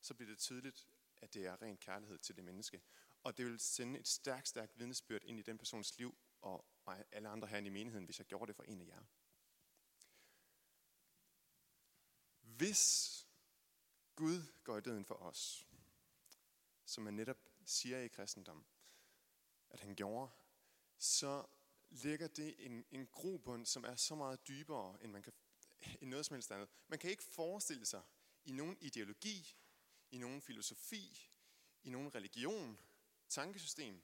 så 0.00 0.14
bliver 0.14 0.30
det 0.30 0.38
tydeligt, 0.38 0.88
at 1.16 1.34
det 1.34 1.46
er 1.46 1.62
ren 1.62 1.76
kærlighed 1.76 2.18
til 2.18 2.36
det 2.36 2.44
menneske. 2.44 2.82
Og 3.22 3.38
det 3.38 3.46
vil 3.46 3.60
sende 3.60 4.00
et 4.00 4.08
stærkt, 4.08 4.48
stærkt 4.48 4.78
vidnesbyrd 4.78 5.24
ind 5.24 5.38
i 5.38 5.42
den 5.42 5.58
persons 5.58 5.98
liv 5.98 6.18
og 6.40 6.66
alle 7.12 7.28
andre 7.28 7.48
her 7.48 7.58
i 7.58 7.68
menigheden, 7.68 8.04
hvis 8.04 8.18
jeg 8.18 8.26
gjorde 8.26 8.46
det 8.46 8.56
for 8.56 8.62
en 8.62 8.80
af 8.80 8.86
jer. 8.86 9.02
Hvis 12.40 13.26
Gud 14.16 14.42
går 14.64 14.78
i 14.78 14.80
døden 14.80 15.04
for 15.04 15.14
os, 15.14 15.66
som 16.84 17.04
man 17.04 17.14
netop 17.14 17.38
siger 17.64 17.98
i 17.98 18.08
kristendom, 18.08 18.66
at 19.70 19.80
han 19.80 19.94
gjorde, 19.94 20.30
så 20.98 21.46
ligger 21.92 22.28
det 22.28 22.66
en, 22.66 22.84
en 22.90 23.06
grobund, 23.06 23.66
som 23.66 23.84
er 23.84 23.96
så 23.96 24.14
meget 24.14 24.48
dybere, 24.48 25.02
end 25.02 25.12
man 25.12 25.22
kan 25.22 25.32
end 26.00 26.10
noget 26.10 26.26
som 26.26 26.34
helst 26.34 26.50
andet. 26.50 26.68
Man 26.88 26.98
kan 26.98 27.10
ikke 27.10 27.22
forestille 27.22 27.86
sig 27.86 28.02
i 28.44 28.52
nogen 28.52 28.78
ideologi, 28.80 29.56
i 30.10 30.18
nogen 30.18 30.42
filosofi, 30.42 31.30
i 31.82 31.90
nogen 31.90 32.14
religion, 32.14 32.80
tankesystem, 33.28 34.02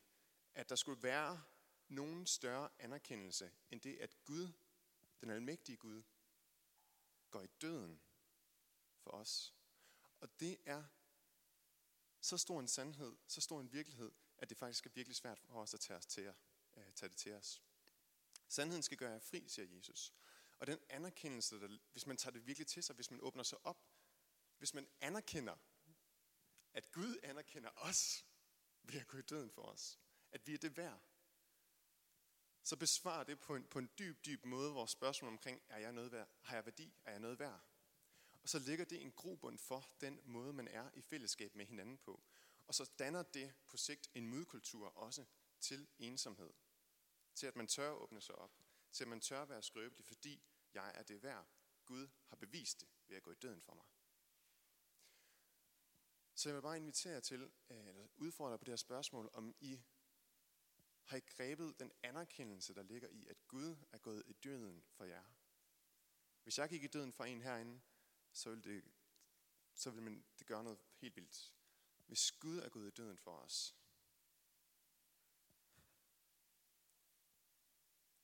at 0.55 0.69
der 0.69 0.77
skulle 0.77 1.03
være 1.03 1.43
nogen 1.89 2.27
større 2.27 2.69
anerkendelse 2.79 3.51
end 3.71 3.81
det, 3.81 3.97
at 3.97 4.25
Gud, 4.25 4.53
den 5.21 5.31
almægtige 5.31 5.77
Gud, 5.77 6.03
går 7.31 7.43
i 7.43 7.47
døden 7.61 8.01
for 8.99 9.11
os. 9.11 9.55
Og 10.21 10.41
det 10.41 10.59
er 10.67 10.85
så 12.21 12.39
stor 12.39 12.61
en 12.61 12.69
sandhed, 12.69 13.17
så 13.27 13.41
stor 13.41 13.61
en 13.61 13.73
virkelighed, 13.73 14.13
at 14.39 14.49
det 14.49 14.59
faktisk 14.59 14.87
er 14.87 14.91
virkelig 14.91 15.17
svært 15.17 15.39
for 15.39 15.61
os 15.63 15.75
at 15.75 15.81
tage, 15.81 15.99
os 15.99 16.07
til, 16.07 16.21
at, 16.21 16.35
øh, 16.77 16.93
tage 16.93 17.09
det 17.09 17.17
til 17.17 17.35
os. 17.35 17.63
Sandheden 18.49 18.83
skal 18.83 18.99
gøre 18.99 19.13
jer 19.13 19.19
fri, 19.19 19.49
siger 19.49 19.67
Jesus. 19.77 20.15
Og 20.59 20.67
den 20.67 20.79
anerkendelse, 20.89 21.61
der, 21.61 21.79
hvis 21.93 22.07
man 22.07 22.17
tager 22.17 22.33
det 22.33 22.47
virkelig 22.47 22.67
til 22.67 22.83
sig, 22.83 22.95
hvis 22.95 23.11
man 23.11 23.21
åbner 23.21 23.43
sig 23.43 23.59
op, 23.67 23.87
hvis 24.59 24.75
man 24.75 24.89
anerkender, 25.01 25.57
at 26.73 26.93
Gud 26.93 27.17
anerkender 27.23 27.71
os 27.77 28.27
ved 28.83 29.01
at 29.01 29.07
gå 29.07 29.19
i 29.19 29.23
døden 29.23 29.51
for 29.51 29.63
os, 29.63 29.99
at 30.33 30.47
vi 30.47 30.55
er 30.55 30.59
det 30.59 30.77
værd, 30.77 31.01
så 32.63 32.77
besvarer 32.77 33.25
det 33.25 33.41
på 33.41 33.57
en, 33.57 33.65
på 33.65 33.79
en 33.79 33.91
dyb, 33.99 34.25
dyb 34.25 34.45
måde 34.45 34.73
vores 34.73 34.91
spørgsmål 34.91 35.33
omkring, 35.33 35.63
er 35.69 35.79
jeg 35.79 35.93
noget 35.93 36.13
værd? 36.13 36.29
Har 36.41 36.55
jeg 36.57 36.65
værdi? 36.65 36.95
Er 37.05 37.11
jeg 37.11 37.21
noget 37.21 37.39
værd? 37.39 37.61
Og 38.43 38.49
så 38.49 38.59
ligger 38.59 38.85
det 38.85 39.03
en 39.03 39.13
grobund 39.13 39.59
for 39.59 39.91
den 40.01 40.21
måde, 40.25 40.53
man 40.53 40.69
er 40.69 40.91
i 40.95 41.01
fællesskab 41.01 41.55
med 41.55 41.67
hinanden 41.67 41.99
på. 41.99 42.23
Og 42.67 42.75
så 42.75 42.91
danner 42.99 43.23
det 43.23 43.55
på 43.67 43.77
sigt 43.77 44.11
en 44.15 44.27
modkultur 44.27 44.89
også 44.89 45.25
til 45.61 45.89
ensomhed. 45.99 46.51
Til 47.39 47.47
at 47.47 47.57
man 47.57 47.67
tør 47.67 47.91
åbne 47.91 48.21
sig 48.21 48.35
op. 48.35 48.51
Til 48.93 49.05
at 49.05 49.09
man 49.09 49.21
tør 49.21 49.45
være 49.45 49.63
skrøbelig, 49.63 50.05
fordi 50.07 50.43
jeg 50.75 50.93
er 50.95 51.03
det 51.03 51.23
værd. 51.23 51.47
Gud 51.85 52.09
har 52.27 52.37
bevist 52.37 52.81
det 52.81 52.89
ved 53.07 53.17
at 53.17 53.23
gå 53.23 53.31
i 53.31 53.35
døden 53.35 53.61
for 53.63 53.75
mig. 53.75 53.85
Så 56.35 56.49
jeg 56.49 56.57
vil 56.57 56.63
bare 56.63 56.77
invitere 56.77 57.21
til, 57.21 57.43
øh, 57.71 57.87
eller 57.89 58.07
udfordre 58.17 58.59
på 58.59 58.65
det 58.65 58.73
her 58.73 58.77
spørgsmål, 58.77 59.31
om 59.33 59.55
I 59.61 59.81
har 61.05 61.17
I 61.17 61.21
grebet 61.21 61.81
den 61.81 61.93
anerkendelse, 62.03 62.75
der 62.75 62.83
ligger 62.83 63.09
i, 63.09 63.27
at 63.27 63.49
Gud 63.49 63.77
er 63.93 63.99
gået 63.99 64.23
i 64.27 64.33
døden 64.33 64.85
for 64.91 65.05
jer. 65.05 65.25
Hvis 66.43 66.59
jeg 66.59 66.69
gik 66.69 66.85
i 66.85 66.87
døden 66.87 67.13
for 67.13 67.25
en 67.25 67.43
herinde, 67.43 67.81
så 68.33 68.51
ville 68.51 68.65
det, 68.65 68.85
så 69.75 69.91
vil 69.91 70.03
man, 70.03 70.25
det 70.39 70.47
gøre 70.47 70.65
noget 70.65 70.79
helt 70.97 71.17
vildt. 71.17 71.53
Hvis 72.07 72.33
Gud 72.33 72.59
er 72.59 72.69
gået 72.69 72.89
i 72.89 72.91
døden 72.91 73.19
for 73.19 73.37
os, 73.37 73.75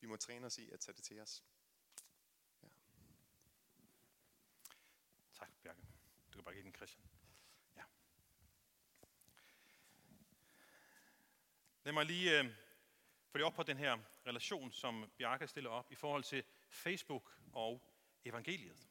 vi 0.04 0.08
må 0.08 0.16
træne 0.16 0.46
os 0.46 0.58
i 0.58 0.70
at 0.70 0.80
tage 0.80 0.94
det 0.94 1.04
til 1.04 1.20
os. 1.20 1.44
Ja. 2.62 2.68
Tak, 5.32 5.50
Bjarke. 5.62 5.82
Du 6.32 6.32
kan 6.32 6.44
bare 6.44 6.54
give 6.54 6.64
den 6.64 6.74
Christian. 6.74 7.08
Ja. 7.76 7.82
Lad 11.84 11.92
mig 11.92 12.06
lige 12.06 12.38
øh, 12.38 12.54
følge 13.32 13.46
op 13.46 13.54
på 13.54 13.62
den 13.62 13.76
her 13.76 13.98
relation, 14.26 14.72
som 14.72 15.10
Bjarke 15.18 15.48
stiller 15.48 15.70
op 15.70 15.92
i 15.92 15.94
forhold 15.94 16.24
til 16.24 16.44
Facebook 16.68 17.38
og 17.52 17.82
evangeliet. 18.24 18.88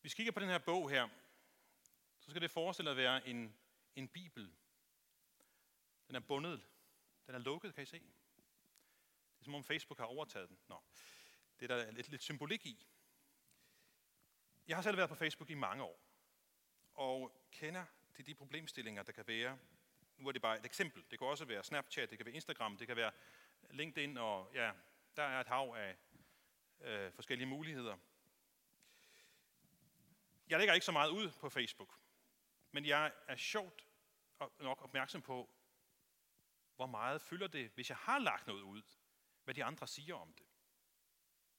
Hvis 0.00 0.12
vi 0.12 0.16
kigger 0.16 0.32
på 0.32 0.40
den 0.40 0.48
her 0.48 0.58
bog 0.58 0.90
her, 0.90 1.08
så 2.18 2.30
skal 2.30 2.42
det 2.42 2.50
forestille 2.50 2.90
at 2.90 2.96
være 2.96 3.28
en, 3.28 3.56
en 3.96 4.08
bibel. 4.08 4.56
Den 6.06 6.16
er 6.16 6.20
bundet. 6.20 6.66
Den 7.26 7.34
er 7.34 7.38
lukket, 7.38 7.74
kan 7.74 7.82
I 7.82 7.86
se? 7.86 8.02
Som 9.46 9.54
om 9.54 9.64
Facebook 9.64 9.98
har 9.98 10.06
overtaget 10.06 10.48
den. 10.48 10.58
Nå, 10.68 10.82
det 11.60 11.70
er 11.70 11.76
der 11.76 11.90
lidt, 11.90 12.08
lidt 12.08 12.22
symbolik 12.22 12.66
i. 12.66 12.86
Jeg 14.68 14.76
har 14.76 14.82
selv 14.82 14.96
været 14.96 15.08
på 15.08 15.14
Facebook 15.14 15.50
i 15.50 15.54
mange 15.54 15.82
år, 15.82 16.00
og 16.94 17.46
kender 17.50 17.84
til 18.14 18.26
de 18.26 18.34
problemstillinger, 18.34 19.02
der 19.02 19.12
kan 19.12 19.26
være. 19.26 19.58
Nu 20.16 20.28
er 20.28 20.32
det 20.32 20.42
bare 20.42 20.58
et 20.58 20.64
eksempel. 20.64 21.04
Det 21.10 21.18
kan 21.18 21.28
også 21.28 21.44
være 21.44 21.64
Snapchat, 21.64 22.10
det 22.10 22.18
kan 22.18 22.26
være 22.26 22.34
Instagram, 22.34 22.76
det 22.76 22.86
kan 22.86 22.96
være 22.96 23.12
LinkedIn, 23.70 24.16
og 24.18 24.50
ja, 24.54 24.72
der 25.16 25.22
er 25.22 25.40
et 25.40 25.46
hav 25.46 25.74
af 25.76 25.96
øh, 26.80 27.12
forskellige 27.12 27.48
muligheder. 27.48 27.96
Jeg 30.48 30.58
lægger 30.58 30.74
ikke 30.74 30.86
så 30.86 30.92
meget 30.92 31.10
ud 31.10 31.30
på 31.40 31.48
Facebook, 31.48 31.98
men 32.72 32.86
jeg 32.86 33.12
er 33.26 33.36
sjovt 33.36 33.86
nok 34.60 34.82
opmærksom 34.82 35.22
på, 35.22 35.50
hvor 36.76 36.86
meget 36.86 37.22
fylder 37.22 37.46
det, 37.46 37.70
hvis 37.74 37.88
jeg 37.88 37.96
har 37.96 38.18
lagt 38.18 38.46
noget 38.46 38.62
ud, 38.62 38.82
hvad 39.46 39.54
de 39.54 39.64
andre 39.64 39.88
siger 39.88 40.14
om 40.14 40.32
det. 40.32 40.46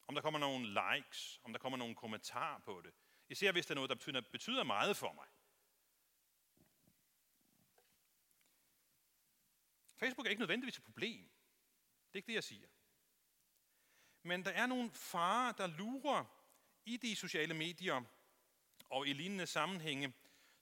Om 0.08 0.16
der 0.16 0.22
kommer 0.22 0.40
nogle 0.40 0.68
likes, 0.68 1.40
om 1.44 1.54
der 1.54 1.60
kommer 1.60 1.78
nogle 1.78 1.96
kommentarer 1.96 2.60
på 2.60 2.82
det. 2.82 2.94
Især 3.30 3.52
hvis 3.52 3.66
det 3.66 3.72
er 3.72 3.76
noget, 3.76 3.90
der 3.90 3.96
betyder, 3.96 4.22
betyder 4.22 4.64
meget 4.64 4.98
for 4.98 5.14
mig. 5.14 5.28
Facebook 9.98 10.26
er 10.26 10.30
ikke 10.30 10.40
nødvendigvis 10.40 10.78
et 10.78 10.84
problem. 10.84 11.30
Det 12.08 12.14
er 12.14 12.18
ikke 12.18 12.28
det, 12.28 12.34
jeg 12.34 12.44
siger. 12.44 12.68
Men 14.24 14.46
der 14.46 14.52
er 14.52 14.66
nogle 14.66 14.92
farer, 14.92 15.52
der 15.52 15.68
lurer 15.68 16.26
i 16.86 16.98
de 16.98 17.16
sociale 17.16 17.54
medier 17.54 18.04
og 18.90 19.08
i 19.08 19.14
lignende 19.14 19.48
sammenhænge, 19.48 20.14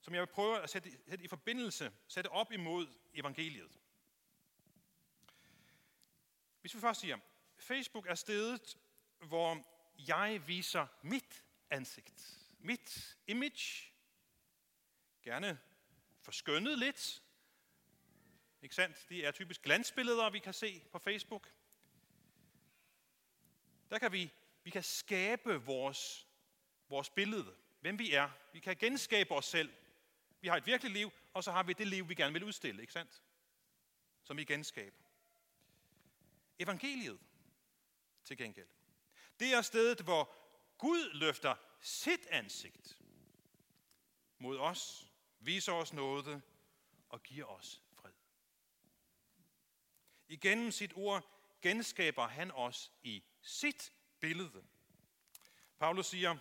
som 0.02 0.14
jeg 0.14 0.22
vil 0.22 0.34
prøve 0.34 0.62
at 0.62 0.70
sætte, 0.70 0.92
sætte 1.10 1.26
i 1.26 1.28
forbindelse, 1.28 1.92
sætte 2.08 2.28
op 2.28 2.52
imod 2.52 2.88
evangeliet. 3.14 3.80
Hvis 6.66 6.76
vi 6.76 6.80
først 6.80 7.02
siger, 7.02 7.18
Facebook 7.58 8.08
er 8.08 8.16
stedet, 8.16 8.78
hvor 9.20 9.66
jeg 10.08 10.48
viser 10.48 10.88
mit 11.02 11.44
ansigt, 11.70 12.40
mit 12.60 13.18
image, 13.28 13.92
gerne 15.24 15.60
forskønnet 16.22 16.80
lidt. 16.80 17.24
Ikke 18.62 18.76
sandt? 18.76 19.06
Det 19.10 19.26
er 19.26 19.32
typisk 19.32 19.62
glansbilleder, 19.62 20.30
vi 20.30 20.40
kan 20.40 20.54
se 20.54 20.84
på 20.92 21.00
Facebook. 21.00 21.54
Der 23.90 24.00
kan 24.00 24.12
vi, 24.12 24.32
vi 24.64 24.70
kan 24.70 24.84
skabe 24.84 25.66
vores, 25.66 26.28
vores 26.90 27.10
billede, 27.10 27.56
hvem 27.80 28.00
vi 28.00 28.14
er. 28.14 28.30
Vi 28.54 28.60
kan 28.60 28.76
genskabe 28.76 29.32
os 29.32 29.46
selv. 29.46 29.74
Vi 30.42 30.48
har 30.48 30.58
et 30.58 30.66
virkeligt 30.66 30.94
liv, 30.94 31.12
og 31.34 31.44
så 31.44 31.52
har 31.52 31.64
vi 31.64 31.74
det 31.74 31.88
liv, 31.88 32.10
vi 32.10 32.16
gerne 32.16 32.34
vil 32.34 32.44
udstille, 32.44 32.82
ikke 32.82 32.94
sandt? 32.94 33.22
Som 34.24 34.38
vi 34.38 34.44
genskaber. 34.44 35.05
Evangeliet, 36.60 37.20
til 38.24 38.38
gengæld. 38.38 38.68
Det 39.40 39.54
er 39.54 39.62
stedet, 39.62 40.02
hvor 40.02 40.36
Gud 40.78 41.14
løfter 41.14 41.56
sit 41.82 42.26
ansigt 42.30 42.98
mod 44.38 44.58
os, 44.58 45.12
viser 45.40 45.74
os 45.74 45.94
noget 45.94 46.42
og 47.10 47.24
giver 47.24 47.46
os 47.46 47.82
fred. 47.94 48.12
Igennem 50.28 50.72
sit 50.72 50.92
ord 50.96 51.32
genskaber 51.62 52.28
han 52.28 52.52
os 52.52 52.92
i 53.04 53.24
sit 53.42 53.94
billede. 54.20 54.64
Paulus 55.80 56.06
siger, 56.06 56.38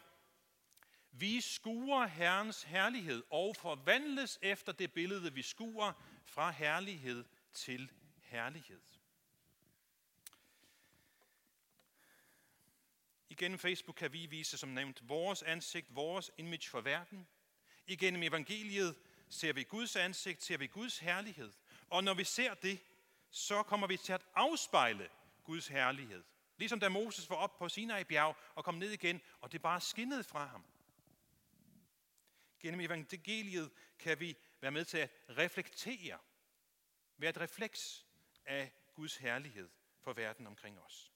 vi 1.11 1.41
skuer 1.41 2.07
Herrens 2.07 2.63
herlighed 2.63 3.23
og 3.31 3.57
forvandles 3.57 4.39
efter 4.43 4.73
det 4.73 4.93
billede, 4.93 5.33
vi 5.33 5.43
skuer 5.43 5.93
fra 6.25 6.51
herlighed 6.51 7.25
til 7.53 7.93
herlighed. 8.23 8.81
Igennem 13.35 13.59
Facebook 13.59 13.97
kan 13.97 14.13
vi 14.13 14.27
vise, 14.27 14.59
som 14.59 14.69
nævnt, 14.69 15.09
vores 15.09 15.43
ansigt, 15.43 15.87
vores 15.95 16.31
image 16.39 16.69
for 16.69 16.81
verden. 16.81 17.29
Igennem 17.87 18.23
evangeliet 18.23 18.97
ser 19.29 19.53
vi 19.53 19.63
Guds 19.63 19.97
ansigt, 19.97 20.43
ser 20.43 20.57
vi 20.57 20.67
Guds 20.67 20.99
herlighed. 20.99 21.53
Og 21.91 22.05
når 22.05 22.15
vi 22.15 22.25
ser 22.25 22.55
det, 22.55 22.81
så 23.31 23.63
kommer 23.63 23.87
vi 23.87 23.97
til 23.97 24.13
at 24.13 24.23
afspejle 24.35 25.09
Guds 25.45 25.69
herlighed. 25.69 26.25
Ligesom 26.57 26.81
da 26.81 26.89
Moses 26.89 27.31
var 27.31 27.37
op 27.37 27.57
på 27.57 27.69
Sinai 27.69 28.05
bjerg 28.05 28.37
og 28.55 28.65
kom 28.65 28.75
ned 28.75 28.91
igen, 28.91 29.21
og 29.41 29.53
det 29.53 29.63
bare 29.63 29.81
skinnede 29.81 30.25
fra 30.25 30.47
ham. 30.47 30.65
Gennem 32.61 32.81
evangeliet 32.81 33.71
kan 33.99 34.21
vi 34.21 34.37
være 34.61 34.71
med 34.71 34.85
til 34.85 34.99
at 34.99 35.11
reflektere, 35.29 36.19
være 37.17 37.31
et 37.31 37.41
refleks 37.41 38.07
af 38.45 38.73
Guds 38.95 39.17
herlighed 39.17 39.69
for 40.01 40.13
verden 40.13 40.47
omkring 40.47 40.81
os. 40.81 41.14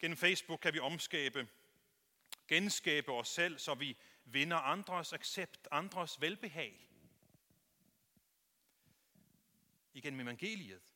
Gennem 0.00 0.16
Facebook 0.16 0.60
kan 0.60 0.74
vi 0.74 0.78
omskabe, 0.78 1.48
genskabe 2.48 3.12
os 3.12 3.28
selv, 3.28 3.58
så 3.58 3.74
vi 3.74 3.96
vinder 4.24 4.56
andres 4.56 5.12
accept, 5.12 5.68
andres 5.70 6.20
velbehag. 6.20 6.90
Igennem 9.92 10.20
evangeliet 10.20 10.94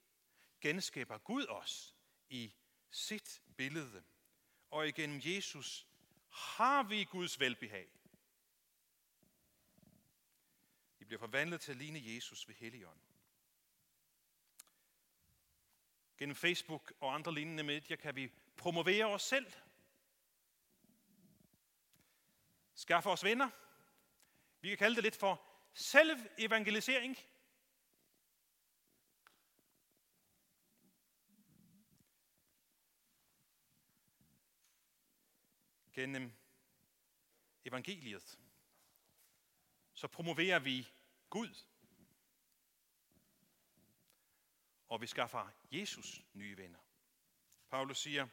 genskaber 0.61 1.19
Gud 1.19 1.47
os 1.49 1.95
i 2.29 2.55
sit 2.91 3.43
billede. 3.57 4.05
Og 4.71 4.89
igennem 4.89 5.21
Jesus 5.25 5.87
har 6.31 6.83
vi 6.83 7.05
Guds 7.05 7.41
velbehag. 7.41 7.89
Vi 10.99 11.05
bliver 11.05 11.21
forvandlet 11.21 11.61
til 11.61 11.73
at 11.73 11.79
ligne 11.79 12.03
Jesus 12.05 12.49
ved 12.49 12.55
Helligånden. 12.55 13.09
Gennem 16.19 16.37
Facebook 16.37 16.93
og 17.01 17.15
andre 17.15 17.35
lignende 17.35 17.63
medier 17.63 17.97
kan 17.97 18.17
vi 18.17 18.33
promovere 18.57 19.05
os 19.05 19.23
selv. 19.23 19.53
Skaffe 22.75 23.11
os 23.11 23.25
venner. 23.25 23.51
Vi 24.61 24.69
kan 24.69 24.79
kalde 24.79 24.97
det 24.97 25.05
lidt 25.05 25.17
for 25.17 25.43
selvevangelisering. 25.75 27.17
Gennem 35.93 36.33
evangeliet, 37.65 38.39
så 39.93 40.09
promoverer 40.09 40.59
vi 40.59 40.89
Gud. 41.31 41.65
Og 44.89 45.01
vi 45.01 45.07
skaffer 45.07 45.51
Jesus 45.71 46.23
nye 46.33 46.57
venner. 46.57 46.79
Paulus 47.71 47.99
siger, 47.99 48.29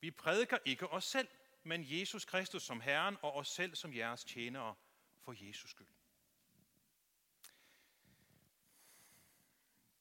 vi 0.00 0.10
prædiker 0.10 0.58
ikke 0.64 0.88
os 0.88 1.04
selv, 1.04 1.28
men 1.62 1.84
Jesus 1.86 2.24
Kristus 2.24 2.62
som 2.62 2.80
Herren 2.80 3.16
og 3.22 3.34
os 3.36 3.48
selv 3.48 3.74
som 3.74 3.94
jeres 3.94 4.24
tjenere 4.24 4.74
for 5.20 5.34
Jesus 5.46 5.70
skyld. 5.70 5.86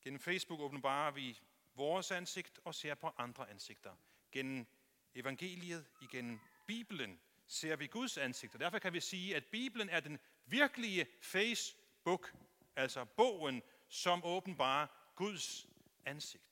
Gennem 0.01 0.19
Facebook 0.19 0.59
åbenbarer 0.59 1.11
vi 1.11 1.39
vores 1.75 2.11
ansigt 2.11 2.59
og 2.63 2.75
ser 2.75 2.95
på 2.95 3.11
andre 3.17 3.49
ansigter. 3.49 3.95
Gennem 4.31 4.67
evangeliet, 5.15 5.85
igennem 6.01 6.39
Bibelen, 6.67 7.19
ser 7.47 7.75
vi 7.75 7.87
Guds 7.87 8.17
ansigt. 8.17 8.53
Og 8.53 8.59
derfor 8.59 8.79
kan 8.79 8.93
vi 8.93 8.99
sige, 8.99 9.35
at 9.35 9.45
Bibelen 9.45 9.89
er 9.89 9.99
den 9.99 10.19
virkelige 10.45 11.07
Facebook, 11.21 12.33
altså 12.75 13.05
bogen, 13.05 13.61
som 13.87 14.23
åbenbarer 14.23 14.87
Guds 15.15 15.67
ansigt. 16.05 16.48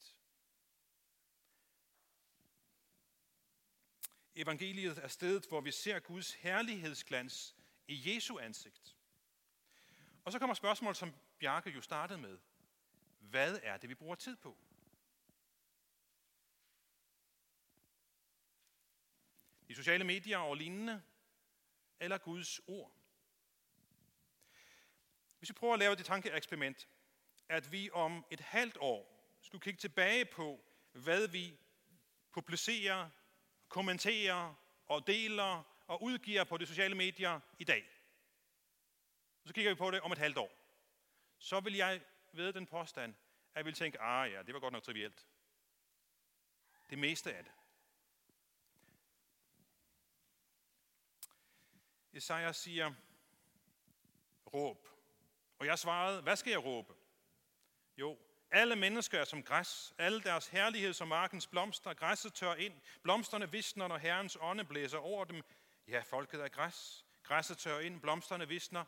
Evangeliet 4.37 4.97
er 4.97 5.07
stedet, 5.07 5.45
hvor 5.45 5.61
vi 5.61 5.71
ser 5.71 5.99
Guds 5.99 6.33
herlighedsglans 6.33 7.55
i 7.87 8.15
Jesu 8.15 8.39
ansigt. 8.39 8.95
Og 10.25 10.31
så 10.31 10.39
kommer 10.39 10.53
spørgsmålet, 10.53 10.97
som 10.97 11.13
Bjarke 11.39 11.69
jo 11.69 11.81
startede 11.81 12.19
med. 12.19 12.39
Hvad 13.19 13.59
er 13.63 13.77
det, 13.77 13.89
vi 13.89 13.95
bruger 13.95 14.15
tid 14.15 14.35
på? 14.35 14.57
De 19.67 19.75
sociale 19.75 20.03
medier 20.03 20.37
og 20.37 20.55
lignende, 20.55 21.03
eller 21.99 22.17
Guds 22.17 22.59
ord? 22.67 22.91
Hvis 25.37 25.49
vi 25.49 25.53
prøver 25.53 25.73
at 25.73 25.79
lave 25.79 25.95
det 25.95 26.05
tankeeksperiment, 26.05 26.87
at 27.49 27.71
vi 27.71 27.89
om 27.91 28.25
et 28.31 28.39
halvt 28.39 28.77
år 28.79 29.33
skulle 29.41 29.61
kigge 29.61 29.77
tilbage 29.77 30.25
på, 30.25 30.63
hvad 30.91 31.27
vi 31.27 31.57
publicerer, 32.31 33.09
kommenterer 33.67 34.55
og 34.85 35.07
deler 35.07 35.63
og 35.87 36.03
udgiver 36.03 36.43
på 36.43 36.57
de 36.57 36.65
sociale 36.65 36.95
medier 36.95 37.39
i 37.59 37.63
dag. 37.63 37.89
Så 39.45 39.53
kigger 39.53 39.71
vi 39.71 39.75
på 39.75 39.91
det 39.91 40.01
om 40.01 40.11
et 40.11 40.17
halvt 40.17 40.37
år. 40.37 40.51
Så 41.37 41.59
vil 41.59 41.75
jeg 41.75 42.01
ved 42.31 42.53
den 42.53 42.65
påstand, 42.65 43.15
at 43.53 43.57
jeg 43.57 43.65
vil 43.65 43.73
tænke, 43.73 44.01
ah 44.01 44.31
ja, 44.31 44.43
det 44.43 44.53
var 44.53 44.59
godt 44.59 44.73
nok 44.73 44.83
trivielt. 44.83 45.27
Det 46.89 46.99
meste 46.99 47.33
af 47.33 47.43
det. 47.43 47.51
Isaiah 52.11 52.55
siger, 52.55 52.93
råb. 54.53 54.87
Og 55.59 55.65
jeg 55.65 55.79
svarede, 55.79 56.21
hvad 56.21 56.35
skal 56.35 56.51
jeg 56.51 56.63
råbe? 56.63 56.93
Jo, 57.97 58.19
alle 58.51 58.75
mennesker 58.75 59.19
er 59.19 59.25
som 59.25 59.43
græs, 59.43 59.93
alle 59.97 60.21
deres 60.21 60.47
herlighed 60.47 60.93
som 60.93 61.07
markens 61.07 61.47
blomster. 61.47 61.93
Græsset 61.93 62.33
tør 62.33 62.53
ind, 62.53 62.81
blomsterne 63.03 63.51
visner, 63.51 63.87
når 63.87 63.97
Herrens 63.97 64.37
ånde 64.41 64.65
blæser 64.65 64.97
over 64.97 65.25
dem. 65.25 65.43
Ja, 65.87 65.99
folket 65.99 66.41
er 66.41 66.47
græs. 66.47 67.05
Græsset 67.23 67.57
tør 67.57 67.79
ind, 67.79 68.01
blomsterne 68.01 68.47
visner. 68.47 68.85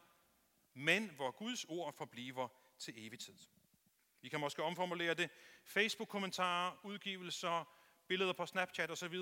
Men 0.74 1.10
hvor 1.10 1.32
Guds 1.32 1.66
ord 1.66 1.94
forbliver 1.94 2.48
til 2.78 2.94
evig 2.98 3.20
tid. 3.20 3.38
Vi 4.22 4.30
kan 4.30 4.40
måske 4.40 4.64
omformulere 4.64 5.14
det. 5.14 5.30
Facebook-kommentarer, 5.64 6.78
udgivelser, 6.84 7.66
billeder 8.08 8.34
på 8.34 8.46
Snapchat 8.46 8.92
osv. 8.92 9.16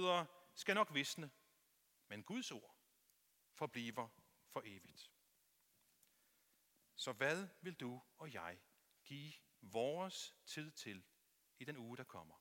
skal 0.56 0.76
nok 0.76 0.93
visne. 0.93 1.30
Men 2.08 2.23
Guds 2.23 2.52
ord 2.52 2.76
forbliver 3.54 4.08
for 4.50 4.62
evigt. 4.65 5.12
Så 6.95 7.12
hvad 7.12 7.47
vil 7.62 7.73
du 7.73 8.02
og 8.17 8.34
jeg 8.34 8.58
give 9.04 9.34
vores 9.62 10.36
tid 10.46 10.72
til 10.72 11.04
i 11.60 11.63
den 11.63 11.78
uge, 11.78 11.98
der 11.98 12.04
kommer? 12.04 12.36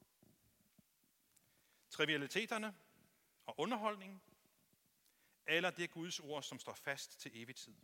Trivialiteterne 1.90 2.76
og 3.46 3.60
underholdningen, 3.60 4.22
eller 5.46 5.70
det 5.70 5.90
Guds 5.90 6.20
ord, 6.20 6.42
som 6.42 6.58
står 6.58 6.74
fast 6.74 7.20
til 7.20 7.42
evig 7.42 7.56
tid? 7.56 7.74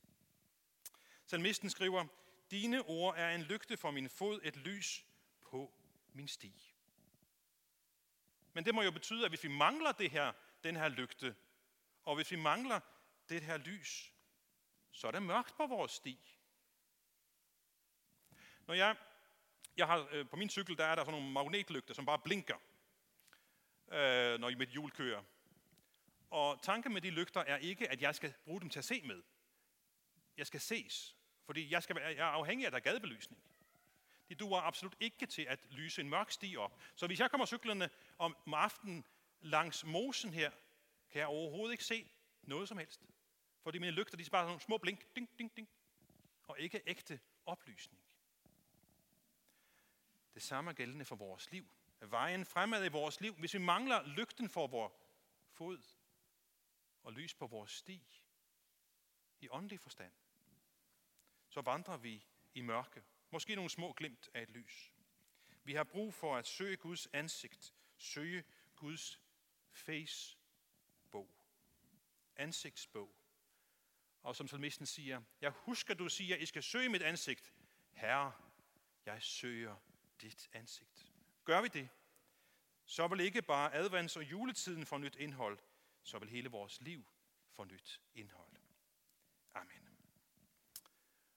Salmisten 1.26 1.70
skriver, 1.70 2.06
dine 2.50 2.82
ord 2.82 3.16
er 3.16 3.30
en 3.34 3.42
lygte 3.42 3.76
for 3.76 3.90
min 3.90 4.08
fod, 4.08 4.40
et 4.42 4.56
lys 4.56 5.06
på 5.40 5.74
min 6.12 6.28
sti. 6.28 6.74
Men 8.52 8.64
det 8.64 8.74
må 8.74 8.82
jo 8.82 8.90
betyde, 8.90 9.24
at 9.24 9.30
hvis 9.30 9.44
vi 9.44 9.48
mangler 9.48 9.92
det 9.92 10.10
her, 10.10 10.32
den 10.64 10.76
her 10.76 10.88
lygte, 10.88 11.36
og 12.02 12.14
hvis 12.14 12.30
vi 12.30 12.36
mangler 12.36 12.80
det 13.28 13.42
her 13.42 13.56
lys, 13.56 14.12
så 14.90 15.06
er 15.06 15.10
det 15.10 15.22
mørkt 15.22 15.56
på 15.56 15.66
vores 15.66 15.92
sti. 15.92 16.38
Når 18.66 18.74
jeg, 18.74 18.96
jeg 19.76 19.86
har, 19.86 20.08
øh, 20.10 20.28
på 20.28 20.36
min 20.36 20.50
cykel, 20.50 20.78
der 20.78 20.84
er 20.84 20.94
der 20.94 21.04
sådan 21.04 21.20
nogle 21.20 21.32
magnetlygter, 21.32 21.94
som 21.94 22.06
bare 22.06 22.18
blinker, 22.18 22.56
øh, 23.92 24.40
når 24.40 24.58
mit 24.58 24.68
hjul 24.68 24.90
kører. 24.90 25.22
Og 26.30 26.62
tanken 26.62 26.92
med 26.92 27.00
de 27.00 27.10
lygter 27.10 27.40
er 27.40 27.56
ikke, 27.56 27.90
at 27.90 28.02
jeg 28.02 28.14
skal 28.14 28.34
bruge 28.44 28.60
dem 28.60 28.70
til 28.70 28.78
at 28.78 28.84
se 28.84 29.02
med. 29.04 29.22
Jeg 30.36 30.46
skal 30.46 30.60
ses, 30.60 31.16
fordi 31.46 31.72
jeg, 31.72 31.82
skal, 31.82 31.96
jeg 32.00 32.16
er 32.16 32.24
afhængig 32.24 32.64
af, 32.64 32.66
at 32.66 32.72
der 32.72 32.78
er 32.78 32.92
gadebelysning. 32.92 33.42
De 34.28 34.34
duer 34.34 34.60
absolut 34.60 34.96
ikke 35.00 35.26
til 35.26 35.42
at 35.42 35.66
lyse 35.70 36.00
en 36.00 36.08
mørk 36.08 36.30
sti 36.30 36.56
op. 36.56 36.80
Så 36.94 37.06
hvis 37.06 37.20
jeg 37.20 37.30
kommer 37.30 37.46
cyklerne 37.46 37.90
om, 38.18 38.36
om 38.46 38.54
aftenen 38.54 39.04
langs 39.40 39.84
mosen 39.84 40.32
her, 40.32 40.50
kan 41.10 41.18
jeg 41.18 41.26
overhovedet 41.26 41.72
ikke 41.72 41.84
se 41.84 42.10
noget 42.42 42.68
som 42.68 42.78
helst. 42.78 43.00
Fordi 43.62 43.78
mine 43.78 43.92
lygter, 43.92 44.16
de 44.16 44.22
er 44.22 44.28
bare 44.30 44.42
sådan 44.42 44.48
nogle 44.48 44.60
små 44.60 44.78
blink, 44.78 45.06
ding, 45.16 45.38
ding, 45.38 45.56
ding, 45.56 45.68
og 46.48 46.60
ikke 46.60 46.82
ægte 46.86 47.20
oplysning. 47.46 48.02
Det 50.34 50.42
samme 50.42 50.70
er 50.70 50.74
gældende 50.74 51.04
for 51.04 51.16
vores 51.16 51.50
liv. 51.52 51.68
Vejen 52.00 52.46
fremad 52.46 52.84
i 52.84 52.88
vores 52.88 53.20
liv, 53.20 53.34
hvis 53.34 53.54
vi 53.54 53.58
mangler 53.58 54.06
lygten 54.06 54.48
for 54.48 54.66
vores 54.66 54.92
fod 55.48 55.82
og 57.02 57.12
lys 57.12 57.34
på 57.34 57.46
vores 57.46 57.70
sti, 57.72 58.22
i 59.40 59.48
åndelig 59.50 59.80
forstand, 59.80 60.12
så 61.48 61.60
vandrer 61.60 61.96
vi 61.96 62.26
i 62.54 62.60
mørke. 62.60 63.02
Måske 63.30 63.54
nogle 63.54 63.70
små 63.70 63.92
glimt 63.92 64.30
af 64.34 64.42
et 64.42 64.50
lys. 64.50 64.92
Vi 65.64 65.74
har 65.74 65.84
brug 65.84 66.14
for 66.14 66.36
at 66.36 66.46
søge 66.46 66.76
Guds 66.76 67.06
ansigt, 67.06 67.74
søge 67.96 68.44
Guds 68.76 69.20
face-bog, 69.70 71.30
ansigtsbog. 72.36 73.14
Og 74.22 74.36
som 74.36 74.48
salmisten 74.48 74.86
siger, 74.86 75.22
jeg 75.40 75.50
husker, 75.50 75.94
du 75.94 76.08
siger, 76.08 76.36
I 76.36 76.46
skal 76.46 76.62
søge 76.62 76.88
mit 76.88 77.02
ansigt. 77.02 77.52
Herre, 77.92 78.32
jeg 79.06 79.22
søger 79.22 79.76
dit 80.22 80.50
ansigt. 80.52 81.06
Gør 81.44 81.60
vi 81.60 81.68
det, 81.68 81.88
så 82.84 83.08
vil 83.08 83.20
ikke 83.20 83.42
bare 83.42 83.74
advents- 83.74 84.16
og 84.16 84.30
juletiden 84.30 84.86
få 84.86 84.98
nyt 84.98 85.16
indhold, 85.16 85.58
så 86.02 86.18
vil 86.18 86.28
hele 86.28 86.48
vores 86.48 86.80
liv 86.80 87.04
få 87.50 87.64
nyt 87.64 88.00
indhold. 88.14 88.52
Amen. 89.54 89.88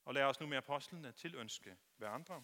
Og 0.05 0.13
lad 0.13 0.23
os 0.23 0.39
nu 0.39 0.47
med 0.47 0.57
apostlene 0.57 1.11
tilønske 1.11 1.77
hverandre. 1.97 2.43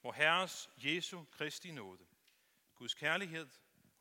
Hvor 0.00 0.12
Herres 0.12 0.70
Jesu 0.76 1.24
Kristi 1.24 1.70
nåde, 1.70 2.06
Guds 2.74 2.94
kærlighed 2.94 3.48